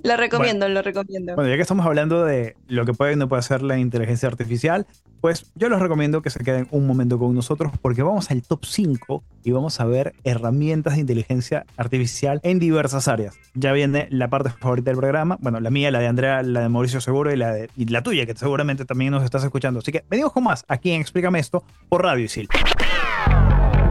lo 0.03 0.17
recomiendo, 0.17 0.69
lo 0.69 0.83
recomiendo. 0.83 1.35
Bueno, 1.35 1.51
ya 1.51 1.57
que 1.57 1.62
estamos 1.62 1.85
hablando 1.87 2.25
de 2.25 2.57
lo 2.69 2.85
que 2.85 2.95
puede 2.95 3.12
y 3.12 3.17
no 3.17 3.29
puede 3.29 3.41
hacer 3.41 3.62
la 3.62 3.79
inteligencia 3.79 4.29
artificial, 4.29 4.87
pues 5.21 5.51
yo 5.57 5.69
les 5.69 5.81
recomiendo 5.81 6.23
que 6.23 6.31
se 6.31 6.45
queden 6.45 6.69
un 6.71 6.87
momento 6.87 7.19
con 7.19 7.35
nosotros 7.35 7.73
porque 7.83 8.03
vamos 8.03 8.31
al 8.31 8.43
top 8.43 8.64
5 8.64 9.23
y 9.43 9.51
vamos 9.51 9.81
a 9.81 9.85
ver 9.85 10.14
herramientas 10.25 10.95
de 10.95 11.01
inteligencia 11.01 11.67
artificial 11.77 12.41
en 12.45 12.59
diversas 12.61 13.09
áreas. 13.09 13.37
Ya 13.55 13.73
viene 13.73 14.07
la 14.11 14.29
parte 14.29 14.51
favorita 14.51 14.91
del 14.91 14.99
programa, 14.99 15.37
bueno, 15.41 15.59
la 15.61 15.71
mía, 15.71 15.91
la 15.91 15.99
de 15.99 16.07
Andrea, 16.07 16.43
la 16.43 16.61
de 16.61 16.69
Mauricio 16.69 17.01
Seguro 17.01 17.33
y 17.33 17.37
la, 17.37 17.53
de- 17.53 17.69
y 17.77 17.87
la 17.87 18.03
tuya, 18.03 18.27
que 18.27 18.35
seguramente 18.37 18.85
también 18.85 19.11
nos 19.11 19.25
estás 19.25 19.43
escuchando. 19.43 19.81
Así 19.81 19.91
que 19.91 20.05
venimos 20.09 20.33
con 20.33 20.45
más 20.45 20.64
aquí 20.69 20.93
en 20.93 21.01
Explícame 21.01 21.41
esto 21.41 21.64
por 21.88 22.03
Radio 22.05 22.25
Isil. 22.25 22.49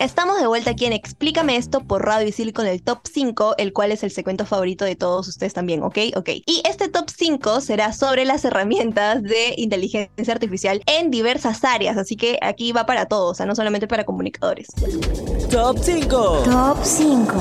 Estamos 0.00 0.38
de 0.40 0.46
vuelta 0.46 0.70
aquí 0.70 0.84
en 0.84 0.92
Explícame 0.92 1.56
esto 1.56 1.80
por 1.80 2.04
Radio 2.04 2.28
Isil 2.28 2.52
con 2.52 2.66
el 2.66 2.82
top 2.82 3.00
5, 3.02 3.56
el 3.58 3.72
cual 3.72 3.90
es 3.90 4.04
el 4.04 4.12
segmento 4.12 4.46
favorito 4.46 4.84
de 4.84 4.94
todos 4.94 5.26
ustedes 5.26 5.54
también, 5.54 5.82
¿ok? 5.82 5.98
Ok. 6.14 6.28
Y 6.46 6.62
este 6.68 6.88
top 6.88 7.10
5 7.10 7.60
será 7.60 7.92
sobre 7.92 8.24
las 8.24 8.44
herramientas 8.44 9.24
de 9.24 9.54
inteligencia 9.56 10.32
artificial 10.32 10.82
en 10.86 11.10
diversas 11.10 11.64
áreas, 11.64 11.96
así 11.96 12.14
que 12.14 12.38
aquí 12.42 12.70
va 12.70 12.86
para 12.86 13.06
todos, 13.06 13.32
o 13.32 13.34
sea, 13.34 13.46
no 13.46 13.56
solamente 13.56 13.88
para 13.88 14.04
comunicadores. 14.04 14.68
Top 15.50 15.76
5. 15.80 16.42
Top 16.44 16.78
5. 16.80 17.34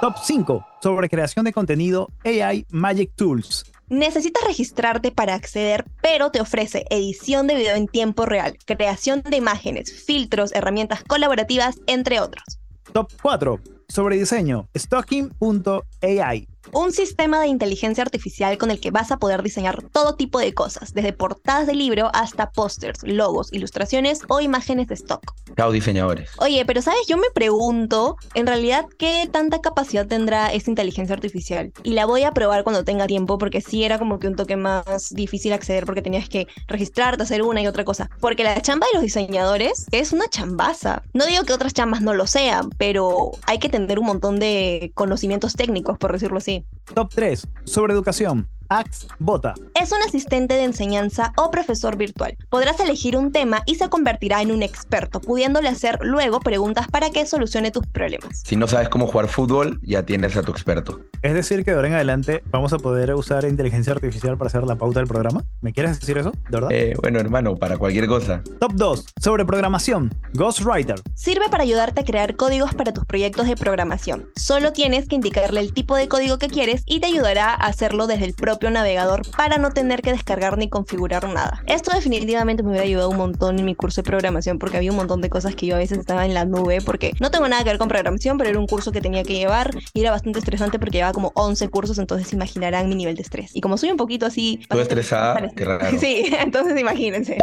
Top 0.00 0.16
5 0.20 0.66
sobre 0.82 1.08
creación 1.08 1.44
de 1.44 1.52
contenido 1.52 2.08
AI 2.24 2.66
Magic 2.70 3.12
Tools. 3.14 3.64
Necesitas 3.88 4.44
registrarte 4.44 5.10
para 5.12 5.34
acceder, 5.34 5.84
pero 6.02 6.30
te 6.30 6.40
ofrece 6.40 6.84
edición 6.90 7.46
de 7.46 7.54
video 7.54 7.76
en 7.76 7.88
tiempo 7.88 8.26
real, 8.26 8.58
creación 8.66 9.22
de 9.22 9.36
imágenes, 9.36 10.04
filtros, 10.04 10.52
herramientas 10.52 11.02
colaborativas, 11.04 11.78
entre 11.86 12.20
otros. 12.20 12.44
Top 12.92 13.10
4 13.22 13.60
sobre 13.88 14.18
diseño. 14.18 14.68
Stocking.ai. 14.76 16.48
Un 16.72 16.92
sistema 16.92 17.40
de 17.40 17.48
inteligencia 17.48 18.02
artificial 18.02 18.58
con 18.58 18.70
el 18.70 18.80
que 18.80 18.90
vas 18.90 19.10
a 19.10 19.18
poder 19.18 19.42
diseñar 19.42 19.82
todo 19.82 20.14
tipo 20.16 20.38
de 20.38 20.54
cosas, 20.54 20.92
desde 20.92 21.12
portadas 21.12 21.66
de 21.66 21.74
libro 21.74 22.10
hasta 22.12 22.50
pósters, 22.50 23.02
logos, 23.02 23.52
ilustraciones 23.52 24.20
o 24.28 24.40
imágenes 24.40 24.88
de 24.88 24.94
stock. 24.94 25.34
Chao, 25.56 25.72
diseñadores. 25.72 26.30
Oye, 26.38 26.64
pero 26.66 26.82
sabes, 26.82 27.06
yo 27.06 27.16
me 27.16 27.30
pregunto, 27.34 28.16
en 28.34 28.46
realidad, 28.46 28.86
¿qué 28.98 29.28
tanta 29.30 29.60
capacidad 29.60 30.06
tendrá 30.06 30.52
esta 30.52 30.70
inteligencia 30.70 31.14
artificial? 31.14 31.72
Y 31.82 31.92
la 31.92 32.06
voy 32.06 32.22
a 32.22 32.32
probar 32.32 32.64
cuando 32.64 32.84
tenga 32.84 33.06
tiempo, 33.06 33.38
porque 33.38 33.60
sí 33.60 33.84
era 33.84 33.98
como 33.98 34.18
que 34.18 34.28
un 34.28 34.36
toque 34.36 34.56
más 34.56 35.10
difícil 35.10 35.52
acceder, 35.52 35.86
porque 35.86 36.02
tenías 36.02 36.28
que 36.28 36.46
registrarte, 36.66 37.22
hacer 37.22 37.42
una 37.42 37.62
y 37.62 37.66
otra 37.66 37.84
cosa. 37.84 38.10
Porque 38.20 38.44
la 38.44 38.60
chamba 38.60 38.86
de 38.86 38.94
los 38.94 39.02
diseñadores 39.02 39.86
es 39.90 40.12
una 40.12 40.28
chambaza. 40.28 41.02
No 41.12 41.26
digo 41.26 41.44
que 41.44 41.52
otras 41.52 41.72
chambas 41.72 42.02
no 42.02 42.14
lo 42.14 42.26
sean, 42.26 42.70
pero 42.78 43.32
hay 43.46 43.58
que 43.58 43.68
tener 43.68 43.98
un 43.98 44.06
montón 44.06 44.38
de 44.38 44.92
conocimientos 44.94 45.54
técnicos, 45.54 45.98
por 45.98 46.12
decirlo 46.12 46.38
así. 46.38 46.57
Top 46.94 47.12
3 47.14 47.46
sobre 47.64 47.92
educación. 47.92 48.48
Axbota. 48.68 49.54
Es 49.80 49.92
un 49.92 49.98
asistente 50.06 50.54
de 50.54 50.64
enseñanza 50.64 51.32
o 51.36 51.50
profesor 51.50 51.96
virtual. 51.96 52.36
Podrás 52.50 52.78
elegir 52.80 53.16
un 53.16 53.32
tema 53.32 53.62
y 53.64 53.76
se 53.76 53.88
convertirá 53.88 54.42
en 54.42 54.52
un 54.52 54.62
experto, 54.62 55.20
pudiéndole 55.20 55.68
hacer 55.68 55.98
luego 56.02 56.40
preguntas 56.40 56.86
para 56.88 57.10
que 57.10 57.24
solucione 57.26 57.70
tus 57.70 57.86
problemas. 57.86 58.42
Si 58.44 58.56
no 58.56 58.66
sabes 58.66 58.88
cómo 58.88 59.06
jugar 59.06 59.28
fútbol, 59.28 59.80
ya 59.82 60.04
tienes 60.04 60.36
a 60.36 60.42
tu 60.42 60.52
experto. 60.52 61.00
Es 61.22 61.34
decir, 61.34 61.64
que 61.64 61.70
de 61.70 61.76
ahora 61.76 61.88
en 61.88 61.94
adelante 61.94 62.42
vamos 62.50 62.72
a 62.72 62.78
poder 62.78 63.14
usar 63.14 63.44
inteligencia 63.44 63.92
artificial 63.92 64.36
para 64.36 64.48
hacer 64.48 64.64
la 64.64 64.76
pauta 64.76 65.00
del 65.00 65.08
programa. 65.08 65.44
¿Me 65.62 65.72
quieres 65.72 65.98
decir 65.98 66.18
eso? 66.18 66.32
¿De 66.32 66.50
verdad? 66.50 66.68
Eh, 66.70 66.94
bueno, 67.00 67.20
hermano, 67.20 67.56
para 67.56 67.78
cualquier 67.78 68.06
cosa. 68.06 68.42
Top 68.60 68.72
2. 68.74 69.06
Sobre 69.20 69.46
programación. 69.46 70.14
Ghostwriter. 70.34 71.00
Sirve 71.14 71.48
para 71.48 71.62
ayudarte 71.62 72.02
a 72.02 72.04
crear 72.04 72.36
códigos 72.36 72.74
para 72.74 72.92
tus 72.92 73.04
proyectos 73.06 73.48
de 73.48 73.56
programación. 73.56 74.28
Solo 74.36 74.72
tienes 74.72 75.08
que 75.08 75.14
indicarle 75.14 75.60
el 75.60 75.72
tipo 75.72 75.96
de 75.96 76.08
código 76.08 76.38
que 76.38 76.48
quieres 76.48 76.82
y 76.84 77.00
te 77.00 77.06
ayudará 77.06 77.50
a 77.50 77.66
hacerlo 77.66 78.06
desde 78.06 78.26
el 78.26 78.34
propio 78.34 78.57
navegador 78.66 79.22
para 79.36 79.58
no 79.58 79.70
tener 79.70 80.02
que 80.02 80.12
descargar 80.12 80.58
ni 80.58 80.68
configurar 80.68 81.28
nada. 81.28 81.62
Esto 81.66 81.92
definitivamente 81.94 82.62
me 82.62 82.70
hubiera 82.70 82.84
ayudado 82.84 83.10
un 83.10 83.16
montón 83.16 83.58
en 83.58 83.64
mi 83.64 83.74
curso 83.74 84.02
de 84.02 84.06
programación 84.06 84.58
porque 84.58 84.76
había 84.76 84.90
un 84.90 84.96
montón 84.96 85.20
de 85.20 85.30
cosas 85.30 85.54
que 85.54 85.66
yo 85.66 85.76
a 85.76 85.78
veces 85.78 85.98
estaba 85.98 86.26
en 86.26 86.34
la 86.34 86.44
nube 86.44 86.80
porque 86.80 87.12
no 87.20 87.30
tengo 87.30 87.48
nada 87.48 87.62
que 87.62 87.70
ver 87.70 87.78
con 87.78 87.88
programación, 87.88 88.38
pero 88.38 88.50
era 88.50 88.58
un 88.58 88.66
curso 88.66 88.92
que 88.92 89.00
tenía 89.00 89.22
que 89.22 89.34
llevar 89.34 89.70
y 89.94 90.00
era 90.00 90.10
bastante 90.10 90.38
estresante 90.38 90.78
porque 90.78 90.98
llevaba 90.98 91.12
como 91.12 91.32
11 91.34 91.68
cursos, 91.68 91.98
entonces 91.98 92.32
imaginarán 92.32 92.88
mi 92.88 92.94
nivel 92.94 93.14
de 93.14 93.22
estrés. 93.22 93.54
Y 93.54 93.60
como 93.60 93.78
soy 93.78 93.90
un 93.90 93.96
poquito 93.96 94.26
así... 94.26 94.60
Tú 94.68 94.78
estresada, 94.80 95.48
qué 95.54 95.64
raro. 95.64 95.86
Sí, 95.98 96.32
entonces 96.38 96.78
imagínense. 96.78 97.38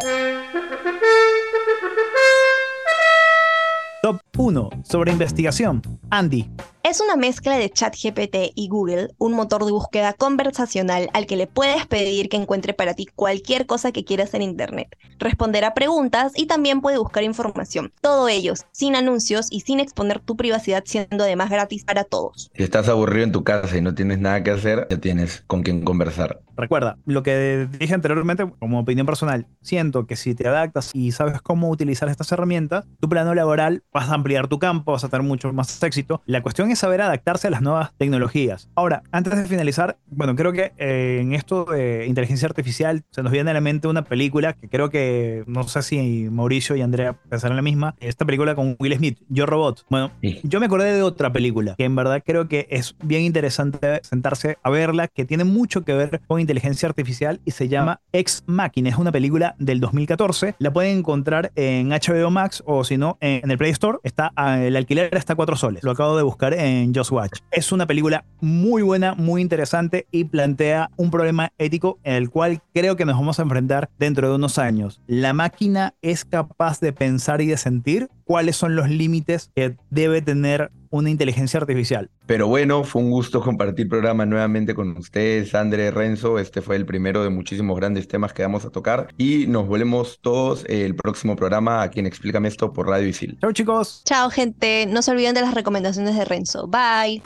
Top 4.01 4.21
1. 4.37 4.69
Sobre 4.83 5.11
investigación. 5.11 5.81
Andy. 6.09 6.49
Es 6.87 7.01
una 7.01 7.15
mezcla 7.15 7.57
de 7.57 7.71
ChatGPT 7.71 8.51
y 8.53 8.67
Google, 8.67 9.07
un 9.17 9.33
motor 9.33 9.65
de 9.65 9.71
búsqueda 9.71 10.13
conversacional 10.13 11.09
al 11.13 11.25
que 11.25 11.35
le 11.35 11.47
puedes 11.47 11.87
pedir 11.87 12.29
que 12.29 12.37
encuentre 12.37 12.75
para 12.75 12.93
ti 12.93 13.07
cualquier 13.07 13.65
cosa 13.65 13.91
que 13.91 14.05
quieras 14.05 14.35
en 14.35 14.43
Internet. 14.43 14.95
Responderá 15.17 15.73
preguntas 15.73 16.33
y 16.35 16.45
también 16.45 16.81
puede 16.81 16.99
buscar 16.99 17.23
información. 17.23 17.91
Todo 18.01 18.27
ello 18.27 18.53
sin 18.71 18.95
anuncios 18.95 19.47
y 19.49 19.61
sin 19.61 19.79
exponer 19.79 20.19
tu 20.19 20.37
privacidad, 20.37 20.83
siendo 20.85 21.23
además 21.23 21.49
gratis 21.49 21.83
para 21.85 22.03
todos. 22.03 22.51
Si 22.55 22.61
estás 22.61 22.87
aburrido 22.87 23.23
en 23.23 23.31
tu 23.31 23.43
casa 23.43 23.75
y 23.75 23.81
no 23.81 23.95
tienes 23.95 24.19
nada 24.19 24.43
que 24.43 24.51
hacer, 24.51 24.85
ya 24.87 24.99
tienes 24.99 25.43
con 25.47 25.63
quien 25.63 25.83
conversar. 25.83 26.41
Recuerda, 26.55 26.97
lo 27.05 27.23
que 27.23 27.67
dije 27.79 27.93
anteriormente, 27.95 28.49
como 28.59 28.79
opinión 28.79 29.05
personal, 29.05 29.47
siento 29.61 30.05
que 30.05 30.15
si 30.15 30.35
te 30.35 30.47
adaptas 30.47 30.91
y 30.93 31.11
sabes 31.11 31.41
cómo 31.41 31.69
utilizar 31.69 32.07
estas 32.07 32.31
herramientas, 32.31 32.85
tu 32.99 33.09
plano 33.09 33.33
laboral 33.33 33.83
vas 33.91 34.09
a 34.09 34.13
ampliar 34.25 34.47
tu 34.47 34.57
campo, 34.57 34.91
vas 34.93 35.03
a 35.03 35.09
tener 35.09 35.23
mucho 35.23 35.53
más 35.53 35.81
éxito. 35.83 36.19
La 36.25 36.41
cuestión 36.41 36.71
es 36.71 36.79
saber 36.79 36.99
adaptarse 36.99 37.45
a 37.47 37.51
las 37.51 37.61
nuevas 37.61 37.91
tecnologías. 37.95 38.69
Ahora, 38.73 39.03
antes 39.11 39.35
de 39.37 39.45
finalizar, 39.45 39.97
bueno, 40.07 40.35
creo 40.35 40.51
que 40.51 40.73
eh, 40.79 41.19
en 41.21 41.33
esto 41.33 41.65
de 41.65 42.07
inteligencia 42.07 42.47
artificial 42.47 43.03
se 43.11 43.21
nos 43.21 43.31
viene 43.31 43.51
a 43.51 43.53
la 43.53 43.61
mente 43.61 43.87
una 43.87 44.01
película 44.03 44.53
que 44.53 44.67
creo 44.67 44.89
que, 44.89 45.43
no 45.45 45.67
sé 45.67 45.83
si 45.83 46.27
Mauricio 46.31 46.75
y 46.75 46.81
Andrea 46.81 47.13
pensarán 47.29 47.55
la 47.55 47.61
misma, 47.61 47.93
esta 47.99 48.25
película 48.25 48.55
con 48.55 48.75
Will 48.79 48.95
Smith, 48.95 49.19
Yo 49.29 49.45
Robot. 49.45 49.85
Bueno, 49.91 50.09
Sí. 50.23 50.39
yo 50.41 50.59
me 50.59 50.65
acordé 50.65 50.91
de 50.91 51.03
otra 51.03 51.31
película 51.31 51.75
que 51.77 51.83
en 51.83 51.95
verdad 51.95 52.23
creo 52.25 52.47
que 52.47 52.65
es 52.71 52.95
bien 53.03 53.21
interesante 53.21 53.99
sentarse 54.01 54.57
a 54.63 54.71
verla, 54.71 55.07
que 55.07 55.25
tiene 55.25 55.43
mucho 55.43 55.83
que 55.85 55.93
ver 55.93 56.21
con 56.25 56.39
inteligencia 56.39 56.89
artificial 56.89 57.41
y 57.45 57.51
se 57.51 57.67
llama 57.67 58.01
Ex 58.11 58.43
Machina. 58.47 58.89
Es 58.89 58.97
una 58.97 59.11
película 59.11 59.53
del 59.59 59.79
2014. 59.81 60.55
La 60.57 60.73
pueden 60.73 60.97
encontrar 60.97 61.51
en 61.55 61.89
HBO 61.89 62.31
Max 62.31 62.63
o 62.65 62.83
si 62.83 62.97
no, 62.97 63.19
en 63.21 63.51
el 63.51 63.57
Play 63.59 63.69
Store. 63.71 63.99
Está, 64.03 64.14
ah, 64.35 64.61
el 64.61 64.75
alquiler 64.75 65.13
está 65.15 65.33
a 65.33 65.35
4 65.35 65.55
soles. 65.55 65.83
Lo 65.83 65.91
acabo 65.91 66.17
de 66.17 66.23
buscar 66.23 66.53
en 66.53 66.93
Just 66.93 67.11
Watch. 67.11 67.39
Es 67.51 67.71
una 67.71 67.85
película 67.85 68.25
muy 68.41 68.81
buena, 68.81 69.13
muy 69.15 69.41
interesante 69.41 70.07
y 70.11 70.25
plantea 70.25 70.89
un 70.97 71.11
problema 71.11 71.51
ético 71.57 71.99
en 72.03 72.15
el 72.15 72.29
cual 72.29 72.61
creo 72.73 72.95
que 72.95 73.05
nos 73.05 73.15
vamos 73.15 73.39
a 73.39 73.43
enfrentar 73.43 73.89
dentro 73.97 74.29
de 74.29 74.35
unos 74.35 74.57
años. 74.57 75.01
¿La 75.07 75.33
máquina 75.33 75.93
es 76.01 76.25
capaz 76.25 76.79
de 76.79 76.93
pensar 76.93 77.41
y 77.41 77.47
de 77.47 77.57
sentir? 77.57 78.09
¿Cuáles 78.23 78.55
son 78.55 78.75
los 78.75 78.89
límites 78.89 79.51
que 79.55 79.75
debe 79.89 80.21
tener 80.21 80.71
una 80.99 81.09
inteligencia 81.09 81.59
artificial? 81.59 82.09
Pero 82.25 82.47
bueno, 82.47 82.83
fue 82.83 83.01
un 83.01 83.11
gusto 83.11 83.41
compartir 83.41 83.87
programa 83.87 84.25
nuevamente 84.25 84.73
con 84.73 84.97
ustedes, 84.97 85.53
André 85.55 85.91
Renzo. 85.91 86.39
Este 86.39 86.61
fue 86.61 86.75
el 86.75 86.85
primero 86.85 87.23
de 87.23 87.29
muchísimos 87.29 87.77
grandes 87.77 88.07
temas 88.07 88.33
que 88.33 88.43
vamos 88.43 88.65
a 88.65 88.69
tocar. 88.69 89.07
Y 89.17 89.47
nos 89.47 89.67
volvemos 89.67 90.19
todos 90.21 90.65
el 90.67 90.95
próximo 90.95 91.35
programa 91.35 91.81
aquí 91.81 91.99
en 91.99 92.05
Explícame 92.05 92.47
esto 92.47 92.73
por 92.73 92.87
Radio 92.87 93.07
Isil. 93.07 93.37
Chao 93.41 93.51
chicos. 93.51 94.01
Chao 94.05 94.29
gente, 94.29 94.85
no 94.87 95.01
se 95.01 95.11
olviden 95.11 95.33
de 95.33 95.41
las 95.41 95.53
recomendaciones 95.53 96.15
de 96.15 96.25
Renzo. 96.25 96.67
Bye. 96.67 97.21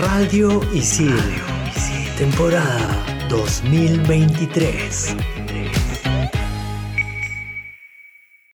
Radio 0.00 0.60
Isil. 0.74 1.14
Temporada 2.18 3.04
2023. 3.28 5.16